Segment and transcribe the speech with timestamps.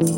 [0.00, 0.16] Good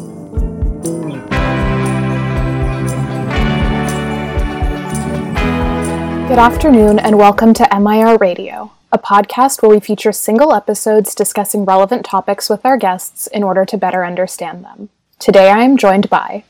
[6.38, 12.04] afternoon, and welcome to MIR Radio, a podcast where we feature single episodes discussing relevant
[12.04, 14.88] topics with our guests in order to better understand them.
[15.18, 16.44] Today I am joined by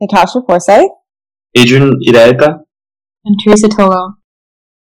[0.00, 0.86] Natasha Forsythe,
[1.56, 2.60] Adrian Iraheta,
[3.24, 4.14] and Teresa Tolo.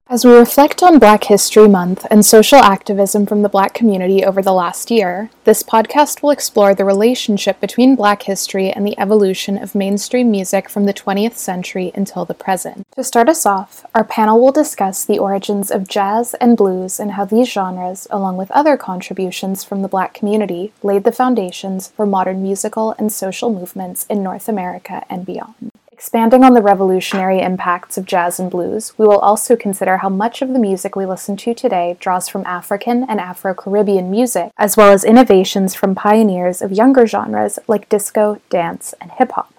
[0.09, 4.41] As we reflect on Black History Month and social activism from the Black community over
[4.41, 9.61] the last year, this podcast will explore the relationship between Black history and the evolution
[9.61, 12.87] of mainstream music from the 20th century until the present.
[12.95, 17.13] To start us off, our panel will discuss the origins of jazz and blues and
[17.13, 22.07] how these genres, along with other contributions from the Black community, laid the foundations for
[22.07, 25.73] modern musical and social movements in North America and beyond.
[25.97, 30.43] Expanding on the revolutionary impacts of jazz and blues, we will also consider how much
[30.43, 34.77] of the music we listen to today draws from African and Afro Caribbean music, as
[34.77, 39.55] well as innovations from pioneers of younger genres like disco, dance, and hip hop.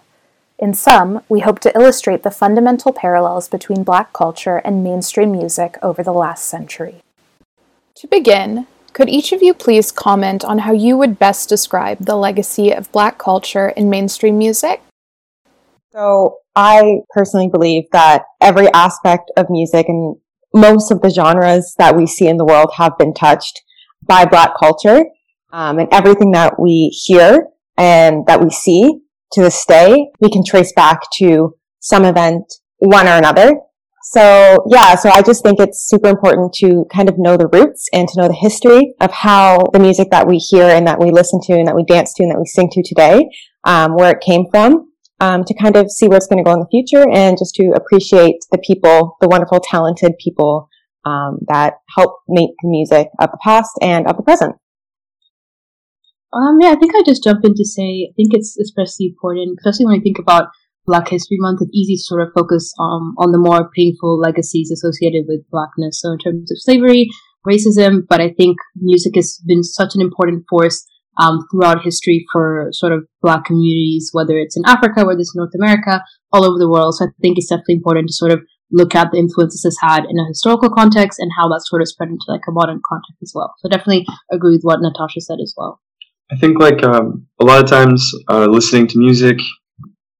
[0.59, 5.79] In sum, we hope to illustrate the fundamental parallels between black culture and mainstream music
[5.81, 7.01] over the last century.
[7.95, 12.15] To begin, could each of you please comment on how you would best describe the
[12.15, 14.83] legacy of black culture in mainstream music?
[15.97, 20.17] So I personally believe that every aspect of music and
[20.53, 23.63] most of the genres that we see in the world have been touched
[24.03, 25.05] by Black culture.
[25.51, 28.99] Um, and everything that we hear and that we see
[29.31, 32.45] to this day, we can trace back to some event,
[32.77, 33.53] one or another.
[34.03, 37.89] So yeah, so I just think it's super important to kind of know the roots
[37.91, 41.09] and to know the history of how the music that we hear and that we
[41.09, 43.27] listen to and that we dance to and that we sing to today,
[43.63, 44.86] um, where it came from
[45.19, 47.55] um, to kind of see where it's going to go in the future and just
[47.55, 50.69] to appreciate the people, the wonderful, talented people
[51.05, 54.55] um, that help make the music of the past and of the present.
[56.33, 59.57] Um, yeah, I think I just jump in to say I think it's especially important,
[59.59, 60.49] especially when I think about
[60.85, 61.61] Black History Month.
[61.61, 66.01] It's easy to sort of focus um, on the more painful legacies associated with Blackness.
[66.01, 67.07] So in terms of slavery,
[67.47, 70.85] racism, but I think music has been such an important force
[71.19, 75.53] um, throughout history for sort of black communities, whether it's in Africa, whether it's North
[75.55, 76.95] America, all over the world.
[76.95, 78.41] So I think it's definitely important to sort of
[78.71, 81.87] look at the influences it's had in a historical context and how that's sort of
[81.87, 83.53] spread into like a modern context as well.
[83.59, 85.79] So definitely agree with what Natasha said as well.
[86.31, 89.37] I think like um, a lot of times uh, listening to music,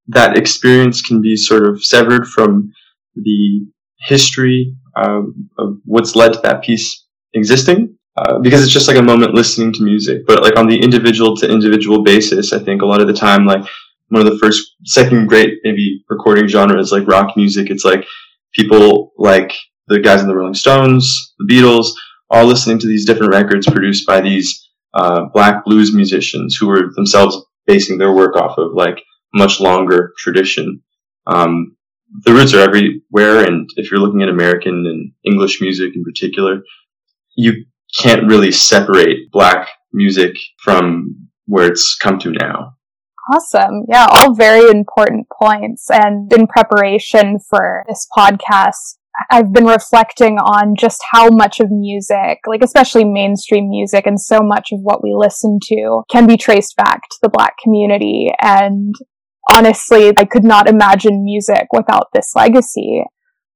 [0.07, 2.71] that experience can be sort of severed from
[3.15, 3.67] the
[3.99, 7.96] history um, of what's led to that piece existing.
[8.17, 10.25] Uh, because it's just like a moment listening to music.
[10.25, 13.45] But like on the individual to individual basis, I think a lot of the time,
[13.45, 13.63] like
[14.07, 18.05] one of the first, second great maybe recording genres like rock music, it's like
[18.53, 19.53] people like
[19.87, 21.89] the guys in the Rolling Stones, the Beatles,
[22.29, 26.91] all listening to these different records produced by these uh, black blues musicians who were
[26.95, 28.99] themselves basing their work off of like
[29.33, 30.81] much longer tradition.
[31.27, 31.75] Um,
[32.23, 36.63] the roots are everywhere, and if you're looking at American and English music in particular,
[37.35, 37.65] you
[37.97, 42.73] can't really separate black music from where it's come to now.
[43.33, 43.83] Awesome.
[43.89, 45.87] Yeah, all very important points.
[45.91, 48.97] And in preparation for this podcast,
[49.29, 54.39] I've been reflecting on just how much of music, like especially mainstream music and so
[54.41, 58.31] much of what we listen to can be traced back to the black community.
[58.41, 58.95] And
[59.51, 63.03] honestly, I could not imagine music without this legacy.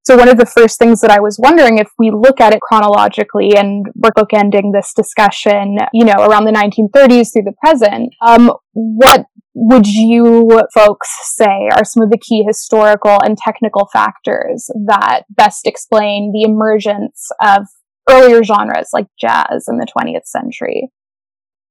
[0.03, 2.62] So one of the first things that I was wondering if we look at it
[2.62, 8.51] chronologically and we're bookending this discussion, you know, around the 1930s through the present, um,
[8.73, 15.23] what would you folks say are some of the key historical and technical factors that
[15.29, 17.67] best explain the emergence of
[18.09, 20.90] earlier genres like jazz in the 20th century?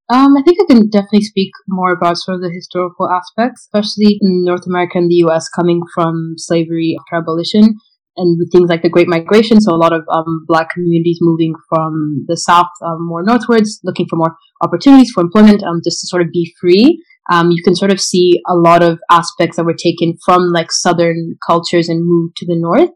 [0.09, 4.19] Um, I think I can definitely speak more about sort of the historical aspects, especially
[4.21, 7.75] in North America and the US coming from slavery after abolition
[8.17, 11.55] and with things like the Great Migration, so a lot of um, black communities moving
[11.69, 16.07] from the south um, more northwards, looking for more opportunities for employment, um, just to
[16.07, 17.03] sort of be free.
[17.31, 20.73] Um, you can sort of see a lot of aspects that were taken from like
[20.73, 22.91] southern cultures and moved to the north.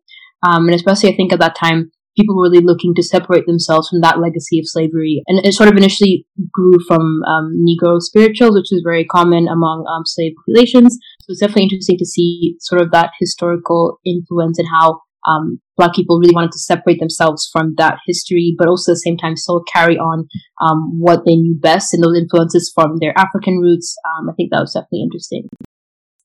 [0.46, 3.88] Um, and especially, I think at that time, people were really looking to separate themselves
[3.88, 5.22] from that legacy of slavery.
[5.26, 9.84] And it sort of initially grew from um, Negro spirituals, which is very common among
[9.88, 10.98] um, slave populations.
[11.22, 15.94] So it's definitely interesting to see sort of that historical influence and how um, black
[15.94, 19.36] people really wanted to separate themselves from that history, but also at the same time
[19.36, 20.28] still carry on
[20.60, 23.96] um, what they knew best and those influences from their African roots.
[24.06, 25.48] Um, I think that was definitely interesting.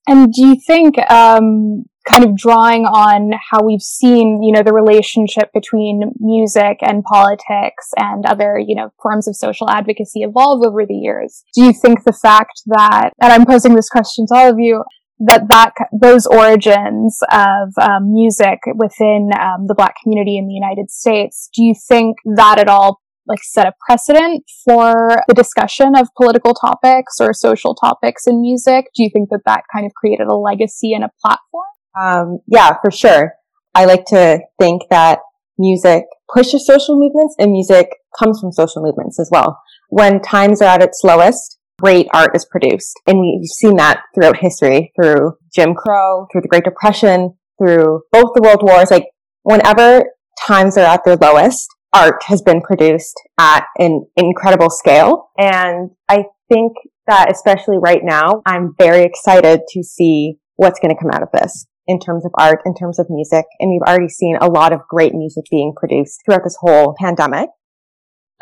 [0.06, 4.72] And do you think um, kind of drawing on how we've seen, you know, the
[4.72, 10.86] relationship between music and politics and other, you know, forms of social advocacy evolve over
[10.86, 11.44] the years.
[11.54, 14.84] Do you think the fact that, and I'm posing this question to all of you,
[15.20, 20.90] that that those origins of um, music within um, the Black community in the United
[20.90, 26.08] States, do you think that at all like set a precedent for the discussion of
[26.16, 28.86] political topics or social topics in music?
[28.94, 31.66] Do you think that that kind of created a legacy and a platform?
[31.98, 33.34] Um, yeah, for sure.
[33.74, 35.20] I like to think that
[35.58, 37.88] music pushes social movements and music
[38.18, 39.60] comes from social movements as well.
[39.88, 42.98] When times are at its lowest, great art is produced.
[43.06, 48.32] And we've seen that throughout history, through Jim Crow, through the Great Depression, through both
[48.34, 48.90] the world wars.
[48.90, 49.06] Like
[49.42, 50.04] whenever
[50.46, 55.30] times are at their lowest, art has been produced at an incredible scale.
[55.38, 56.72] And I think
[57.06, 61.28] that especially right now, I'm very excited to see what's going to come out of
[61.32, 63.44] this in terms of art, in terms of music.
[63.58, 67.48] And we've already seen a lot of great music being produced throughout this whole pandemic.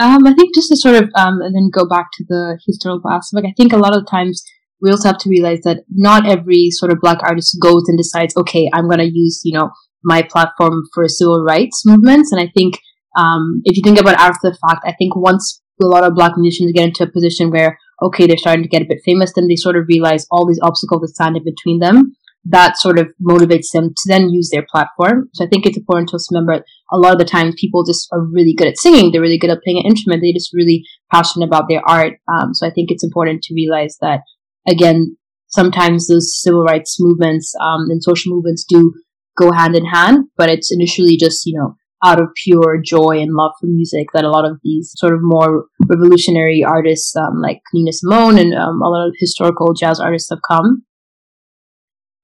[0.00, 3.10] Um, I think just to sort of, um, and then go back to the historical
[3.10, 4.42] aspect, I think a lot of times
[4.80, 8.36] we also have to realize that not every sort of black artist goes and decides,
[8.36, 9.70] okay, I'm going to use, you know,
[10.04, 12.30] my platform for civil rights movements.
[12.30, 12.78] And I think,
[13.16, 16.32] um, if you think about after the fact, I think once a lot of black
[16.36, 19.48] musicians get into a position where, okay, they're starting to get a bit famous, then
[19.48, 22.14] they sort of realize all these obstacles that stand in between them
[22.44, 25.28] that sort of motivates them to then use their platform.
[25.34, 28.24] So I think it's important to remember a lot of the times people just are
[28.24, 29.10] really good at singing.
[29.10, 30.22] They're really good at playing an instrument.
[30.22, 32.14] They're just really passionate about their art.
[32.32, 34.20] Um, so I think it's important to realize that
[34.66, 35.16] again,
[35.48, 38.94] sometimes those civil rights movements um, and social movements do
[39.36, 43.34] go hand in hand, but it's initially just, you know, out of pure joy and
[43.34, 47.60] love for music that a lot of these sort of more revolutionary artists um, like
[47.74, 50.84] Nina Simone and um, a lot of historical jazz artists have come.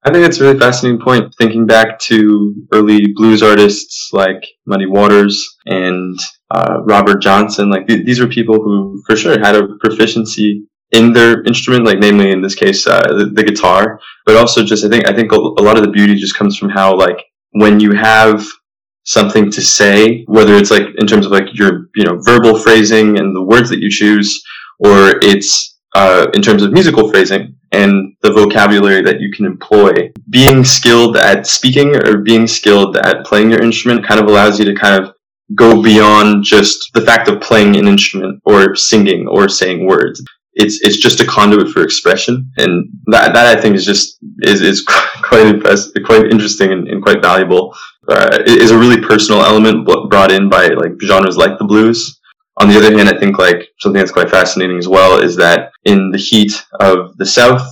[0.06, 1.34] I think it's a really fascinating point.
[1.38, 6.18] Thinking back to early blues artists like Muddy Waters and
[6.50, 11.14] uh, Robert Johnson, like th- these were people who, for sure, had a proficiency in
[11.14, 14.90] their instrument, like namely in this case uh, the, the, guitar, but also just I
[14.90, 17.92] think I think a, lot of the beauty just comes from how like when you
[17.92, 18.46] have
[19.04, 23.18] something to say, whether it's like in terms of like your you know verbal phrasing
[23.18, 24.44] and the words that you choose,
[24.78, 30.12] or it's uh, in terms of musical phrasing and the vocabulary that you can employ.
[30.30, 34.64] Being skilled at speaking or being skilled at playing your instrument kind of allows you
[34.66, 35.14] to kind of
[35.54, 40.22] go beyond just the fact of playing an instrument or singing or saying words.
[40.56, 44.60] It's it's just a conduit for expression, and that that I think is just is
[44.60, 44.82] is
[45.22, 47.76] quite impressive, quite interesting, and, and quite valuable.
[48.08, 52.20] Uh, it is a really personal element brought in by like genres like the blues
[52.56, 55.72] on the other hand, I think like something that's quite fascinating as well is that
[55.84, 57.68] in the heat of the South,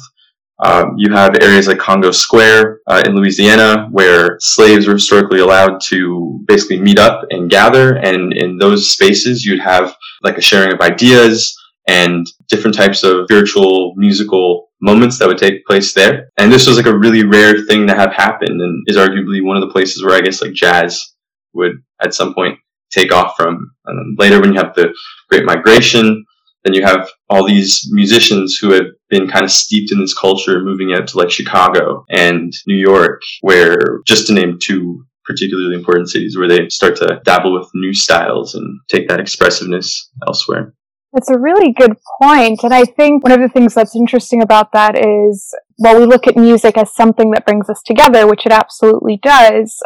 [0.64, 5.80] um, you have areas like Congo Square uh, in Louisiana where slaves were historically allowed
[5.84, 7.96] to basically meet up and gather.
[7.96, 11.56] And in those spaces, you'd have like a sharing of ideas
[11.88, 16.28] and different types of spiritual musical moments that would take place there.
[16.36, 19.56] And this was like a really rare thing to have happen and is arguably one
[19.56, 21.14] of the places where I guess like jazz
[21.54, 22.58] would at some point
[22.92, 23.72] take off from.
[23.86, 24.94] And then later when you have the
[25.28, 26.24] Great Migration,
[26.64, 30.62] then you have all these musicians who have been kind of steeped in this culture
[30.62, 36.08] moving out to like Chicago and New York, where just to name two particularly important
[36.08, 40.74] cities where they start to dabble with new styles and take that expressiveness elsewhere.
[41.12, 42.62] That's a really good point.
[42.62, 46.26] And I think one of the things that's interesting about that is while we look
[46.26, 49.78] at music as something that brings us together, which it absolutely does,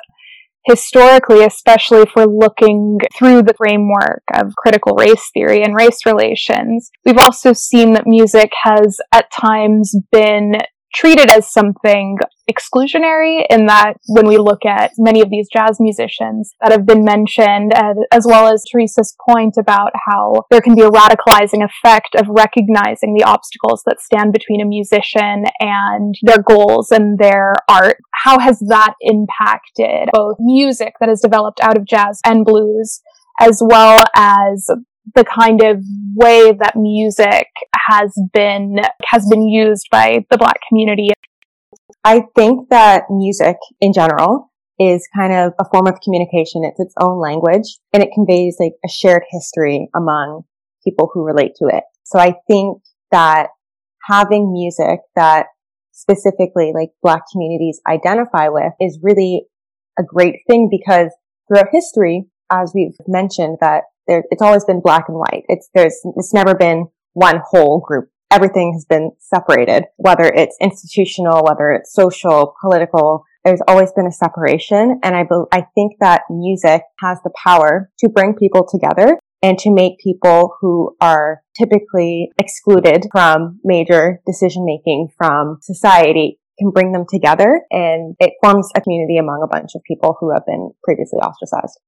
[0.66, 6.90] historically, especially if we're looking through the framework of critical race theory and race relations,
[7.04, 10.54] we've also seen that music has at times been
[10.94, 12.18] treated as something
[12.50, 17.04] exclusionary in that when we look at many of these jazz musicians that have been
[17.04, 22.14] mentioned, uh, as well as Teresa's point about how there can be a radicalizing effect
[22.14, 27.98] of recognizing the obstacles that stand between a musician and their goals and their art.
[28.24, 33.00] How has that impacted both music that has developed out of jazz and blues,
[33.40, 34.68] as well as
[35.14, 35.82] the kind of
[36.14, 37.46] way that music
[37.88, 41.10] has been has been used by the black community.
[42.06, 46.62] I think that music in general is kind of a form of communication.
[46.62, 50.42] It's its own language and it conveys like a shared history among
[50.84, 51.82] people who relate to it.
[52.04, 52.78] So I think
[53.10, 53.48] that
[54.04, 55.46] having music that
[55.90, 59.46] specifically like black communities identify with is really
[59.98, 61.10] a great thing because
[61.48, 65.42] throughout history, as we've mentioned, that there, it's always been black and white.
[65.48, 68.10] It's, there's, it's never been one whole group.
[68.30, 73.24] Everything has been separated, whether it's institutional, whether it's social, political.
[73.44, 74.98] there's always been a separation.
[75.04, 79.58] And I, be- I think that music has the power to bring people together and
[79.58, 86.92] to make people who are typically excluded from major decision making from society can bring
[86.92, 90.70] them together and it forms a community among a bunch of people who have been
[90.82, 91.78] previously ostracized.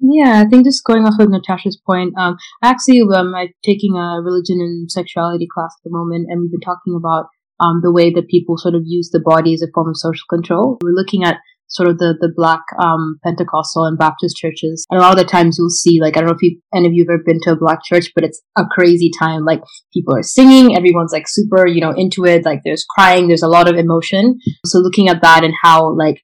[0.00, 4.22] Yeah, I think just going off of Natasha's point, um, actually, um, I'm taking a
[4.22, 7.26] religion and sexuality class at the moment, and we've been talking about
[7.60, 10.26] um, the way that people sort of use the body as a form of social
[10.30, 10.78] control.
[10.82, 11.38] We're looking at
[11.70, 14.86] sort of the, the black um, Pentecostal and Baptist churches.
[14.90, 16.86] And a lot of the times you'll see, like, I don't know if you, any
[16.86, 19.44] of you have ever been to a black church, but it's a crazy time.
[19.44, 19.62] Like,
[19.92, 22.44] people are singing, everyone's like super, you know, into it.
[22.44, 24.38] Like, there's crying, there's a lot of emotion.
[24.64, 26.22] So looking at that and how, like,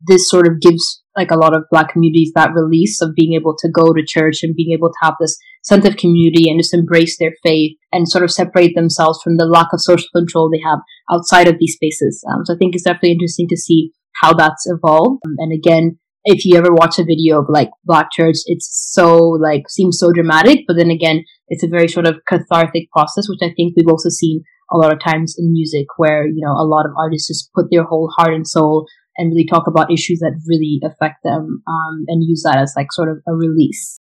[0.00, 3.54] this sort of gives like a lot of black communities that release of being able
[3.58, 6.74] to go to church and being able to have this sense of community and just
[6.74, 10.62] embrace their faith and sort of separate themselves from the lack of social control they
[10.64, 10.78] have
[11.12, 12.24] outside of these spaces.
[12.30, 15.20] Um, so I think it's definitely interesting to see how that's evolved.
[15.26, 19.18] Um, and again, if you ever watch a video of like black church, it's so
[19.18, 23.40] like seems so dramatic, but then again, it's a very sort of cathartic process, which
[23.42, 26.66] I think we've also seen a lot of times in music where, you know, a
[26.66, 28.86] lot of artists just put their whole heart and soul
[29.20, 32.88] and really talk about issues that really affect them um, and use that as like
[32.90, 34.00] sort of a release.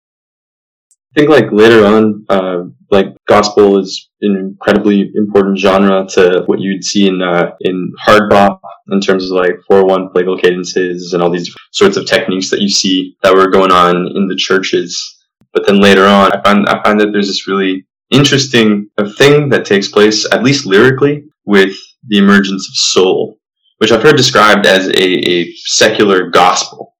[1.16, 6.60] I think like later on, uh, like gospel is an incredibly important genre to what
[6.60, 11.14] you'd see in uh, in hard bop in terms of like four one plagal cadences
[11.14, 14.36] and all these sorts of techniques that you see that were going on in the
[14.36, 15.16] churches.
[15.54, 19.64] But then later on, I find I find that there's this really interesting thing that
[19.64, 21.74] takes place, at least lyrically, with
[22.06, 23.38] the emergence of soul
[23.78, 26.94] which I've heard described as a, a secular gospel,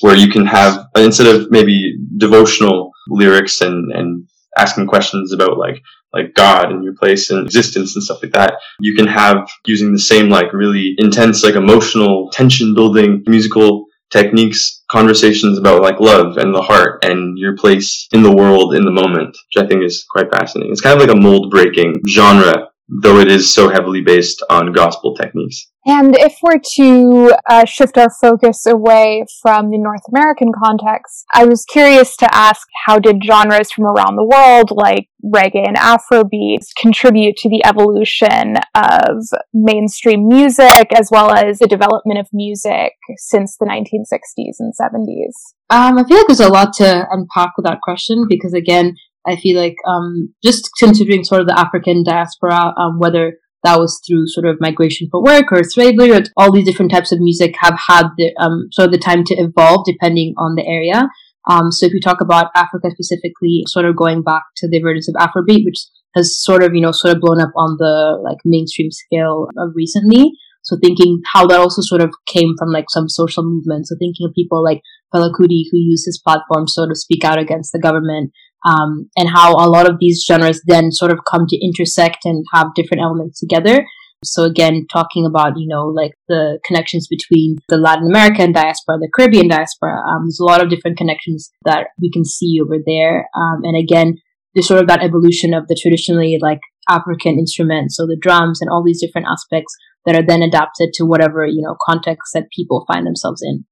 [0.00, 5.82] where you can have instead of maybe devotional lyrics and and asking questions about like
[6.12, 8.54] like God and your place in existence and stuff like that.
[8.80, 14.84] You can have using the same like really intense like emotional tension building musical techniques
[14.90, 18.90] conversations about like love and the heart and your place in the world in the
[18.90, 20.70] moment, which I think is quite fascinating.
[20.70, 22.68] It's kind of like a mold breaking genre
[23.00, 25.68] though it is so heavily based on gospel techniques.
[25.84, 31.44] And if we're to uh, shift our focus away from the North American context, I
[31.44, 36.66] was curious to ask how did genres from around the world, like reggae and Afrobeat,
[36.78, 43.56] contribute to the evolution of mainstream music as well as the development of music since
[43.56, 45.32] the 1960s and 70s?
[45.70, 48.94] Um, I feel like there's a lot to unpack with that question because, again,
[49.26, 54.00] I feel like um, just considering sort of the African diaspora, um, whether that was
[54.06, 57.54] through sort of migration for work or slavery or all these different types of music
[57.60, 61.08] have had the um, sort of the time to evolve depending on the area.
[61.48, 65.08] Um, so if we talk about Africa specifically, sort of going back to the emergence
[65.08, 65.78] of Afrobeat, which
[66.14, 70.32] has sort of, you know, sort of blown up on the like mainstream scale recently.
[70.62, 73.88] So thinking how that also sort of came from like some social movement.
[73.88, 74.80] So thinking of people like
[75.14, 78.32] Fela Kuti who used his platform so to speak out against the government
[78.64, 82.44] um, and how a lot of these genres then sort of come to intersect and
[82.52, 83.84] have different elements together.
[84.24, 89.10] So again, talking about, you know, like the connections between the Latin American diaspora, the
[89.12, 93.28] Caribbean diaspora, um, there's a lot of different connections that we can see over there.
[93.36, 94.18] Um, and again,
[94.54, 98.70] there's sort of that evolution of the traditionally like African instruments, so the drums and
[98.70, 99.74] all these different aspects
[100.06, 103.64] that are then adapted to whatever, you know, context that people find themselves in.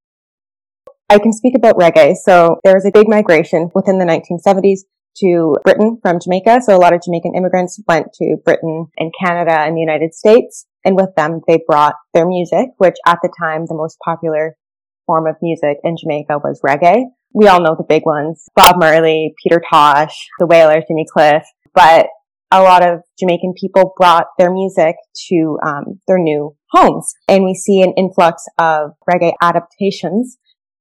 [1.08, 2.14] I can speak about reggae.
[2.14, 4.80] So there was a big migration within the 1970s
[5.16, 6.60] to Britain from Jamaica.
[6.62, 10.66] So a lot of Jamaican immigrants went to Britain and Canada and the United States.
[10.84, 14.56] And with them, they brought their music, which at the time, the most popular
[15.04, 17.06] form of music in Jamaica was reggae.
[17.34, 18.44] We all know the big ones.
[18.54, 21.42] Bob Marley, Peter Tosh, the Wailers, Jimmy Cliff.
[21.74, 22.06] But
[22.50, 24.96] a lot of Jamaican people brought their music
[25.28, 27.14] to um, their new homes.
[27.28, 30.38] And we see an influx of reggae adaptations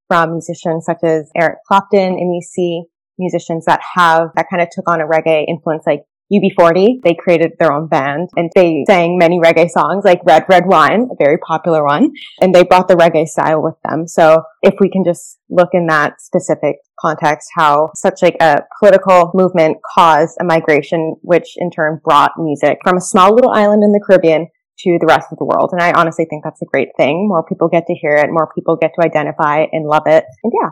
[0.07, 2.83] from musicians such as Eric Clapton, and we see
[3.19, 7.01] musicians that have that kind of took on a reggae influence, like UB40.
[7.03, 11.09] They created their own band and they sang many reggae songs like Red Red Wine,
[11.11, 14.07] a very popular one, and they brought the reggae style with them.
[14.07, 19.31] So if we can just look in that specific context, how such like a political
[19.33, 23.91] movement caused a migration, which in turn brought music from a small little island in
[23.91, 24.47] the Caribbean
[24.79, 25.71] to the rest of the world.
[25.73, 27.27] And I honestly think that's a great thing.
[27.27, 30.23] More people get to hear it, more people get to identify and love it.
[30.43, 30.69] And yeah.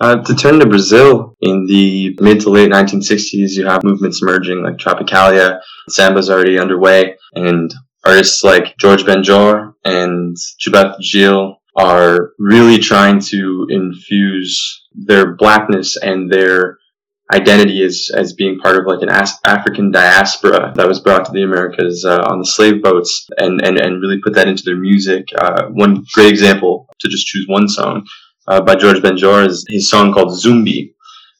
[0.00, 4.62] Uh, to turn to Brazil, in the mid to late 1960s, you have movements emerging
[4.62, 7.72] like Tropicalia, Samba's already underway, and
[8.04, 16.30] artists like George Benjor and Gilberto Gil are really trying to infuse their blackness and
[16.30, 16.78] their
[17.32, 21.32] identity as, as being part of like an As- African diaspora that was brought to
[21.32, 24.78] the Americas uh, on the slave boats and, and, and really put that into their
[24.78, 25.28] music.
[25.38, 28.06] Uh, one great example, to just choose one song,
[28.48, 30.94] uh, by George Benjor is his song called Zumbi,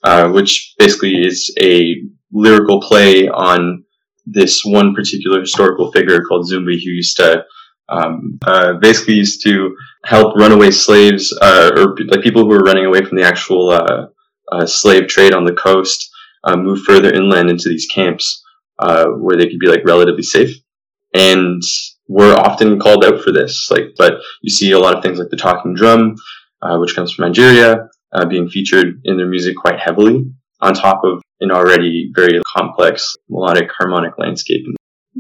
[0.05, 1.97] uh, which basically is a
[2.33, 3.85] lyrical play on
[4.27, 7.45] this one particular historical figure called Zumbi who used to
[7.89, 9.75] um, uh, basically used to
[10.05, 14.07] help runaway slaves uh, or like people who were running away from the actual uh,
[14.53, 16.11] uh slave trade on the coast
[16.57, 18.43] move further inland into these camps
[18.79, 20.55] where they could be like relatively safe
[21.15, 21.63] and
[22.09, 25.29] we're often called out for this like but you see a lot of things like
[25.29, 26.15] the talking drum
[26.63, 27.89] which comes from nigeria
[28.29, 30.25] being featured in their music quite heavily
[30.61, 34.65] on top of an already very complex melodic harmonic landscape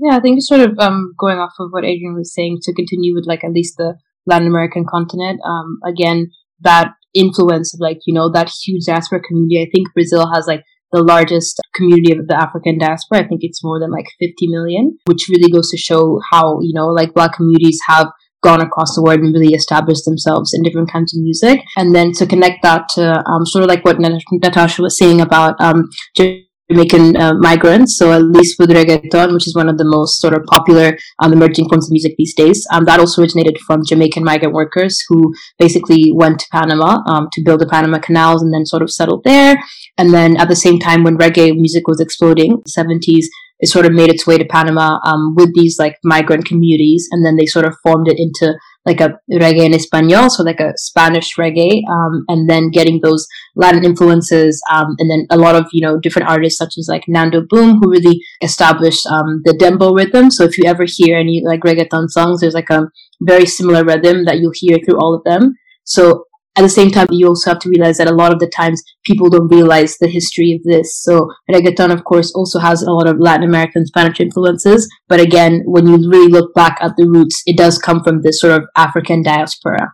[0.00, 3.14] yeah, I think sort of um, going off of what Adrian was saying to continue
[3.14, 3.94] with like at least the
[4.26, 5.40] Latin American continent.
[5.44, 6.30] Um, again,
[6.60, 9.60] that influence of like you know that huge diaspora community.
[9.60, 13.18] I think Brazil has like the largest community of the African diaspora.
[13.18, 16.74] I think it's more than like 50 million, which really goes to show how you
[16.74, 18.08] know like Black communities have
[18.42, 21.60] gone across the world and really established themselves in different kinds of music.
[21.76, 25.60] And then to connect that to um, sort of like what Natasha was saying about
[25.60, 27.96] um, Jamaican uh, migrants.
[27.96, 31.32] So at least with reggaeton, which is one of the most sort of popular um,
[31.32, 35.34] emerging forms of music these days, um, that also originated from Jamaican migrant workers who
[35.58, 39.24] basically went to Panama um, to build the Panama canals and then sort of settled
[39.24, 39.56] there.
[39.96, 43.24] And then at the same time, when reggae music was exploding, the 70s,
[43.60, 47.24] it sort of made its way to Panama um, with these like migrant communities, and
[47.24, 48.54] then they sort of formed it into
[48.86, 53.26] like a reggae in Espanol, so like a Spanish reggae, um, and then getting those
[53.54, 57.04] Latin influences, um, and then a lot of you know different artists such as like
[57.08, 60.30] Nando Boom, who really established um, the dembow rhythm.
[60.30, 62.88] So if you ever hear any like reggaeton songs, there's like a
[63.20, 65.54] very similar rhythm that you'll hear through all of them.
[65.84, 66.24] So
[66.58, 68.82] at the same time, you also have to realize that a lot of the times
[69.04, 71.00] people don't realize the history of this.
[71.00, 74.88] So reggaeton, of course, also has a lot of Latin American Spanish influences.
[75.06, 78.40] But again, when you really look back at the roots, it does come from this
[78.40, 79.92] sort of African diaspora.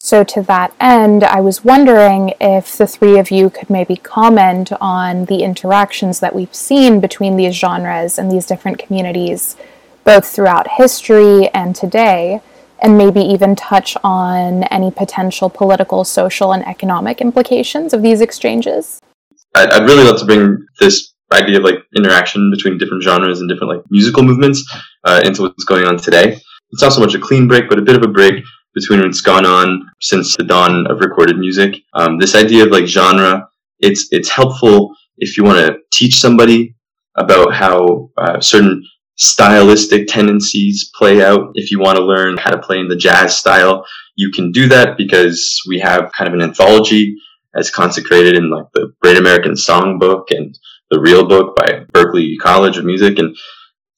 [0.00, 4.70] So, to that end, I was wondering if the three of you could maybe comment
[4.82, 9.56] on the interactions that we've seen between these genres and these different communities,
[10.04, 12.42] both throughout history and today
[12.80, 19.00] and maybe even touch on any potential political, social, and economic implications of these exchanges?
[19.54, 23.76] I'd really love to bring this idea of like interaction between different genres and different
[23.76, 24.64] like musical movements
[25.04, 26.38] uh, into what's going on today.
[26.70, 29.20] It's not so much a clean break, but a bit of a break between what's
[29.20, 31.76] gone on since the dawn of recorded music.
[31.94, 33.48] Um, this idea of like genre,
[33.80, 36.74] it's it's helpful if you want to teach somebody
[37.16, 38.82] about how uh, certain
[39.18, 41.50] stylistic tendencies play out.
[41.54, 43.84] If you want to learn how to play in the jazz style,
[44.16, 47.16] you can do that because we have kind of an anthology
[47.54, 50.56] as consecrated in like the Great American Songbook and
[50.90, 53.18] the Real Book by Berklee College of Music.
[53.18, 53.36] And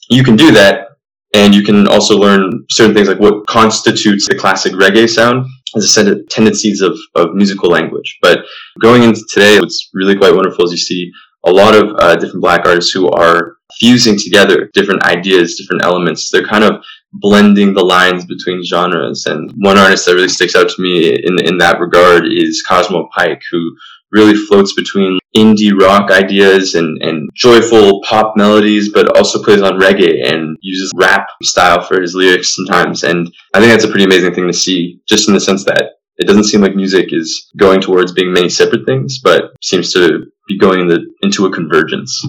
[0.09, 0.88] you can do that.
[1.33, 5.85] And you can also learn certain things like what constitutes the classic reggae sound as
[5.85, 8.18] a set of tendencies of, of musical language.
[8.20, 8.40] But
[8.80, 11.12] going into today, what's really quite wonderful is you see
[11.44, 16.30] a lot of uh, different black artists who are fusing together different ideas, different elements.
[16.30, 19.26] They're kind of blending the lines between genres.
[19.26, 23.09] And one artist that really sticks out to me in, in that regard is Cosmo
[23.14, 23.76] Pyke, who
[24.12, 29.78] really floats between indie rock ideas and, and joyful pop melodies, but also plays on
[29.78, 33.04] reggae and uses rap style for his lyrics sometimes.
[33.04, 35.92] And I think that's a pretty amazing thing to see, just in the sense that
[36.16, 40.26] it doesn't seem like music is going towards being many separate things, but seems to
[40.48, 42.22] be going in the, into a convergence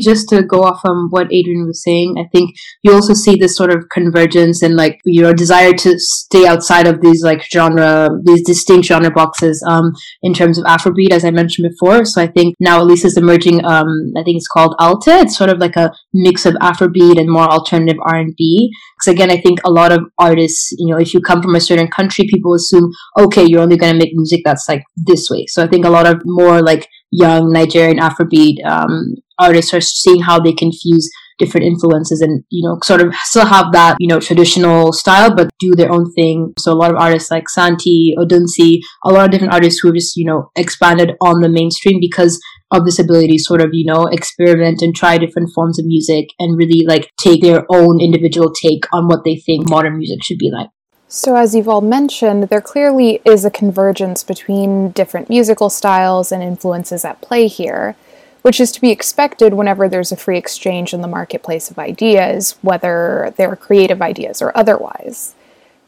[0.00, 3.56] just to go off from what Adrian was saying, I think you also see this
[3.56, 8.44] sort of convergence and like your desire to stay outside of these like genre, these
[8.44, 12.04] distinct genre boxes, um, in terms of Afrobeat, as I mentioned before.
[12.04, 15.22] So I think now at least is emerging, um, I think it's called Alté.
[15.22, 18.70] It's sort of like a mix of Afrobeat and more alternative R&B.
[18.98, 21.60] Because again, I think a lot of artists, you know, if you come from a
[21.60, 25.46] certain country, people assume, okay, you're only going to make music that's like this way.
[25.46, 30.22] So I think a lot of more like young Nigerian Afrobeat um, artists are seeing
[30.22, 34.06] how they can fuse different influences and you know sort of still have that you
[34.06, 36.52] know traditional style but do their own thing.
[36.58, 39.96] So a lot of artists like santi odunsi a lot of different artists who have
[39.96, 42.38] just you know expanded on the mainstream because
[42.70, 46.58] of this ability sort of you know experiment and try different forms of music and
[46.58, 50.50] really like take their own individual take on what they think modern music should be
[50.52, 50.68] like
[51.12, 56.40] so, as you've all mentioned, there clearly is a convergence between different musical styles and
[56.40, 57.96] influences at play here,
[58.42, 62.54] which is to be expected whenever there's a free exchange in the marketplace of ideas,
[62.62, 65.34] whether they're creative ideas or otherwise.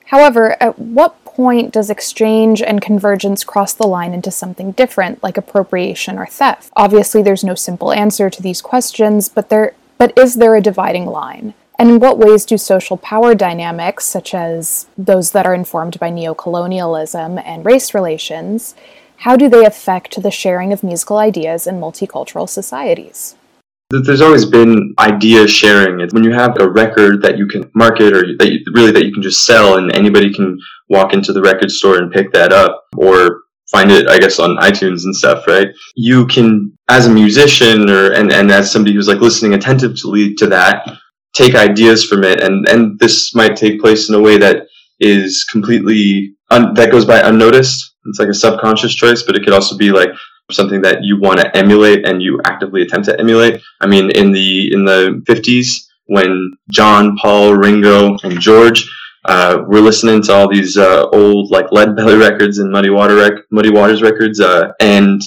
[0.06, 5.36] However, at what point does exchange and convergence cross the line into something different, like
[5.36, 6.72] appropriation or theft?
[6.74, 11.06] Obviously, there's no simple answer to these questions, but there but is there a dividing
[11.06, 11.54] line?
[11.82, 16.12] And in what ways do social power dynamics, such as those that are informed by
[16.12, 18.76] neocolonialism and race relations,
[19.16, 23.34] how do they affect the sharing of musical ideas in multicultural societies?
[23.90, 25.98] There's always been idea sharing.
[26.12, 29.12] When you have a record that you can market or that you, really that you
[29.12, 32.84] can just sell and anybody can walk into the record store and pick that up
[32.96, 33.40] or
[33.72, 35.66] find it, I guess, on iTunes and stuff, right?
[35.96, 40.46] You can, as a musician or, and, and as somebody who's like listening attentively to
[40.46, 40.86] that,
[41.34, 42.40] take ideas from it.
[42.40, 44.66] And, and this might take place in a way that
[45.00, 47.94] is completely, un, that goes by unnoticed.
[48.06, 50.10] It's like a subconscious choice, but it could also be like
[50.50, 53.62] something that you want to emulate and you actively attempt to emulate.
[53.80, 55.66] I mean, in the in the 50s,
[56.06, 58.90] when John, Paul, Ringo, and George
[59.24, 63.16] uh, were listening to all these uh, old like Lead Belly records and Muddy Water
[63.16, 65.22] rec- Muddy Waters records, uh, and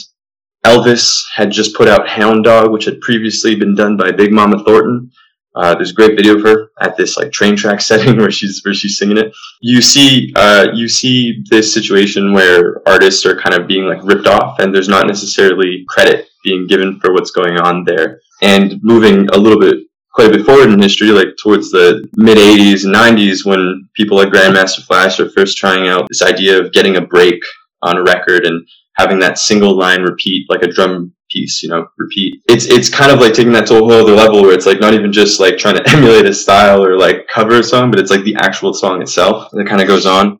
[0.65, 4.63] Elvis had just put out Hound Dog, which had previously been done by Big Mama
[4.63, 5.11] Thornton.
[5.55, 8.61] Uh, there's a great video of her at this like train track setting where she's
[8.63, 9.33] where she's singing it.
[9.61, 14.27] You see, uh, you see this situation where artists are kind of being like ripped
[14.27, 18.21] off, and there's not necessarily credit being given for what's going on there.
[18.41, 19.79] And moving a little bit,
[20.13, 24.17] quite a bit forward in history, like towards the mid '80s and '90s, when people
[24.17, 27.41] like Grandmaster Flash are first trying out this idea of getting a break
[27.81, 31.87] on a record and having that single line repeat like a drum piece, you know,
[31.97, 32.41] repeat.
[32.47, 34.79] It's it's kind of like taking that to a whole other level where it's like
[34.79, 37.99] not even just like trying to emulate a style or like cover a song, but
[37.99, 40.37] it's like the actual song itself that kind of goes on.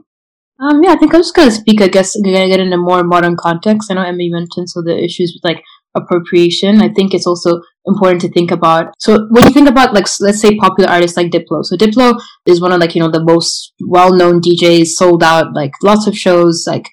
[0.58, 1.81] Um, yeah, I think I'm just gonna speak.
[1.81, 3.91] I guess I'm gonna get into more modern context.
[3.91, 5.62] I know Emmy mentioned so the issues with like
[5.95, 6.81] appropriation.
[6.81, 8.93] I think it's also important to think about.
[8.99, 11.63] So when you think about like let's say popular artists like Diplo.
[11.63, 15.53] So Diplo is one of like you know the most well known DJs, sold out
[15.53, 16.89] like lots of shows, like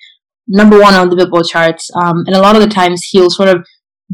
[0.48, 1.90] number one on the Billboard charts.
[1.94, 3.64] Um, and a lot of the times he'll sort of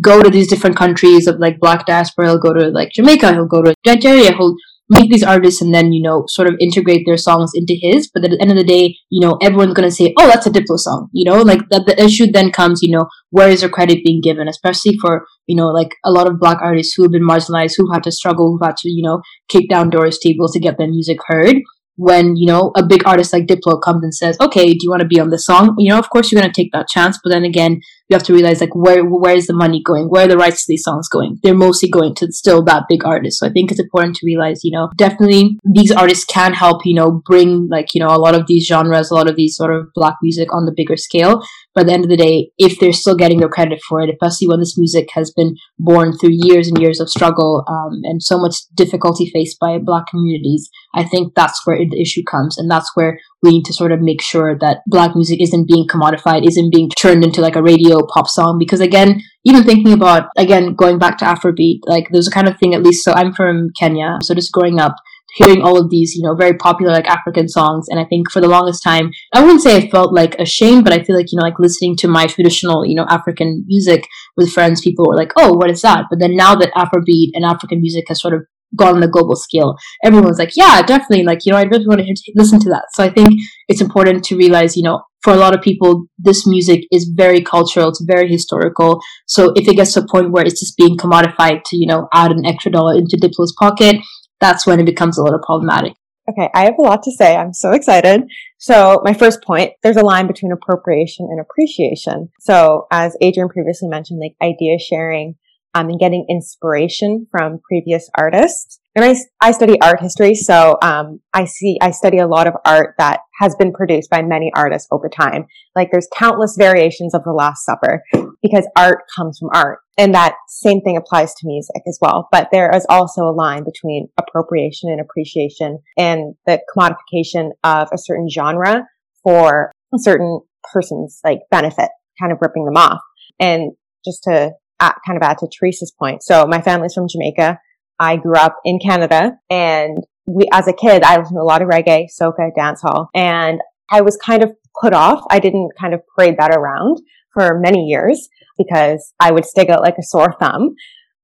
[0.00, 2.26] go to these different countries of like black diaspora.
[2.26, 3.32] He'll go to like Jamaica.
[3.32, 4.32] He'll go to Nigeria.
[4.32, 4.54] He'll
[4.90, 8.10] meet these artists and then you know sort of integrate their songs into his.
[8.12, 10.50] But at the end of the day, you know everyone's gonna say, "Oh, that's a
[10.50, 11.86] Diplo song." You know, like that.
[11.86, 14.48] The issue then comes, you know, where is their credit being given?
[14.48, 17.92] Especially for you know like a lot of black artists who have been marginalized, who
[17.92, 20.88] had to struggle, who had to you know kick down doors tables to get their
[20.88, 21.56] music heard
[21.98, 25.02] when you know a big artist like Diplo comes and says, "Okay, do you want
[25.02, 27.30] to be on the song?" You know, of course you're gonna take that chance, but
[27.30, 30.06] then again, you have to realize like where where is the money going?
[30.06, 31.38] Where are the rights to these songs going?
[31.42, 33.40] They're mostly going to still that big artist.
[33.40, 36.94] So I think it's important to realize, you know, definitely these artists can help, you
[36.94, 39.74] know, bring like you know a lot of these genres, a lot of these sort
[39.74, 41.42] of black music on the bigger scale.
[41.78, 44.10] But at the end of the day, if they're still getting their credit for it,
[44.10, 48.20] especially when this music has been born through years and years of struggle um, and
[48.20, 52.58] so much difficulty faced by black communities, I think that's where the issue comes.
[52.58, 55.86] And that's where we need to sort of make sure that black music isn't being
[55.86, 58.56] commodified, isn't being turned into like a radio pop song.
[58.58, 62.58] Because again, even thinking about, again, going back to Afrobeat, like there's a kind of
[62.58, 64.18] thing, at least, so I'm from Kenya.
[64.22, 64.96] So just growing up,
[65.34, 67.86] hearing all of these, you know, very popular like African songs.
[67.88, 70.92] And I think for the longest time, I wouldn't say I felt like ashamed, but
[70.92, 74.52] I feel like, you know, like listening to my traditional, you know, African music with
[74.52, 76.06] friends, people were like, oh, what is that?
[76.10, 78.42] But then now that Afrobeat and African music has sort of
[78.76, 81.24] gone on a global scale, everyone's like, yeah, definitely.
[81.24, 82.84] Like, you know, I really want to listen to that.
[82.92, 83.28] So I think
[83.68, 87.42] it's important to realize, you know, for a lot of people, this music is very
[87.42, 87.88] cultural.
[87.88, 89.00] It's very historical.
[89.26, 92.08] So if it gets to a point where it's just being commodified to, you know,
[92.14, 93.96] add an extra dollar into Diplo's pocket,
[94.40, 95.94] that's when it becomes a little problematic.
[96.30, 97.36] Okay, I have a lot to say.
[97.36, 98.22] I'm so excited.
[98.58, 102.28] So my first point, there's a line between appropriation and appreciation.
[102.40, 105.36] So as Adrian previously mentioned, like idea sharing
[105.74, 108.78] um, and getting inspiration from previous artists.
[108.98, 112.54] And I, I study art history, so um, I see I study a lot of
[112.64, 115.46] art that has been produced by many artists over time.
[115.76, 118.02] Like there's countless variations of the Last Supper
[118.42, 122.26] because art comes from art, and that same thing applies to music as well.
[122.32, 127.98] But there is also a line between appropriation and appreciation, and the commodification of a
[127.98, 128.84] certain genre
[129.22, 130.40] for a certain
[130.72, 132.98] person's like benefit, kind of ripping them off.
[133.38, 136.24] And just to uh, kind of add to Teresa's point.
[136.24, 137.60] So my family's from Jamaica.
[137.98, 141.62] I grew up in Canada and we, as a kid, I listened to a lot
[141.62, 145.24] of reggae, soca, dancehall, and I was kind of put off.
[145.30, 146.98] I didn't kind of parade that around
[147.32, 150.74] for many years because I would stick out like a sore thumb.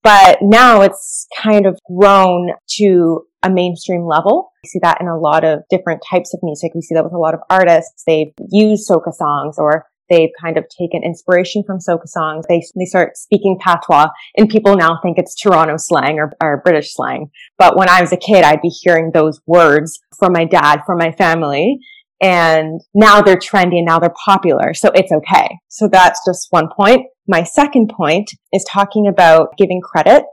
[0.03, 4.51] But now it's kind of grown to a mainstream level.
[4.63, 6.73] We see that in a lot of different types of music.
[6.75, 8.05] We see that with a lot of artists.
[8.07, 12.45] They've used soca songs or They've kind of taken inspiration from soca songs.
[12.49, 16.95] They, they start speaking patois and people now think it's Toronto slang or, or British
[16.95, 17.31] slang.
[17.59, 20.99] But when I was a kid, I'd be hearing those words from my dad, from
[20.99, 21.79] my family.
[22.21, 24.73] and now they're trendy and now they're popular.
[24.75, 25.49] So it's okay.
[25.69, 27.07] So that's just one point.
[27.27, 30.25] My second point is talking about giving credit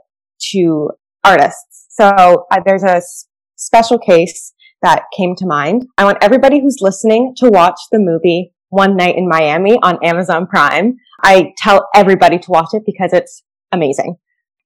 [0.52, 0.90] to
[1.24, 1.86] artists.
[1.90, 2.06] So
[2.50, 5.86] uh, there's a s- special case that came to mind.
[5.98, 10.46] I want everybody who's listening to watch the movie One Night in Miami on Amazon
[10.46, 10.96] Prime.
[11.22, 14.16] I tell everybody to watch it because it's amazing.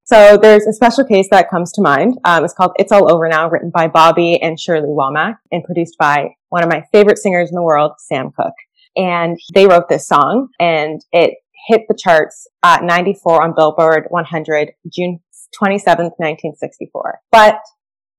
[0.04, 2.16] So there's a special case that comes to mind.
[2.24, 5.96] Um, it's called It's All Over Now, written by Bobby and Shirley Womack and produced
[5.98, 8.54] by one of my favorite singers in the world, Sam Cooke.
[8.94, 11.34] And they wrote this song and it
[11.66, 15.18] hit the charts at 94 on Billboard 100, June
[15.60, 17.18] 27th, 1964.
[17.32, 17.58] But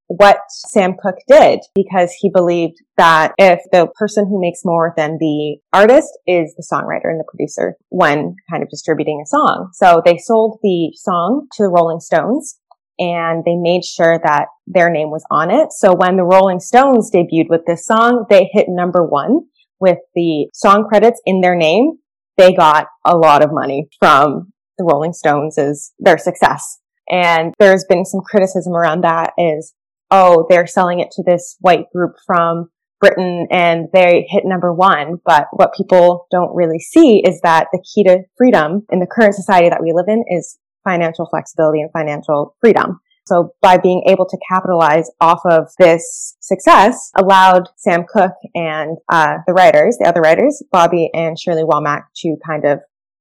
[0.07, 5.17] what Sam Cooke did because he believed that if the person who makes more than
[5.19, 9.69] the artist is the songwriter and the producer when kind of distributing a song.
[9.73, 12.57] So they sold the song to the Rolling Stones
[12.99, 15.71] and they made sure that their name was on it.
[15.71, 19.41] So when the Rolling Stones debuted with this song, they hit number one
[19.79, 21.97] with the song credits in their name.
[22.37, 26.79] They got a lot of money from the Rolling Stones as their success.
[27.09, 29.73] And there's been some criticism around that is
[30.11, 35.17] oh, they're selling it to this white group from Britain and they hit number one.
[35.25, 39.35] But what people don't really see is that the key to freedom in the current
[39.35, 42.99] society that we live in is financial flexibility and financial freedom.
[43.25, 49.39] So by being able to capitalize off of this success allowed Sam Cooke and uh,
[49.45, 52.79] the writers, the other writers, Bobby and Shirley Womack, to kind of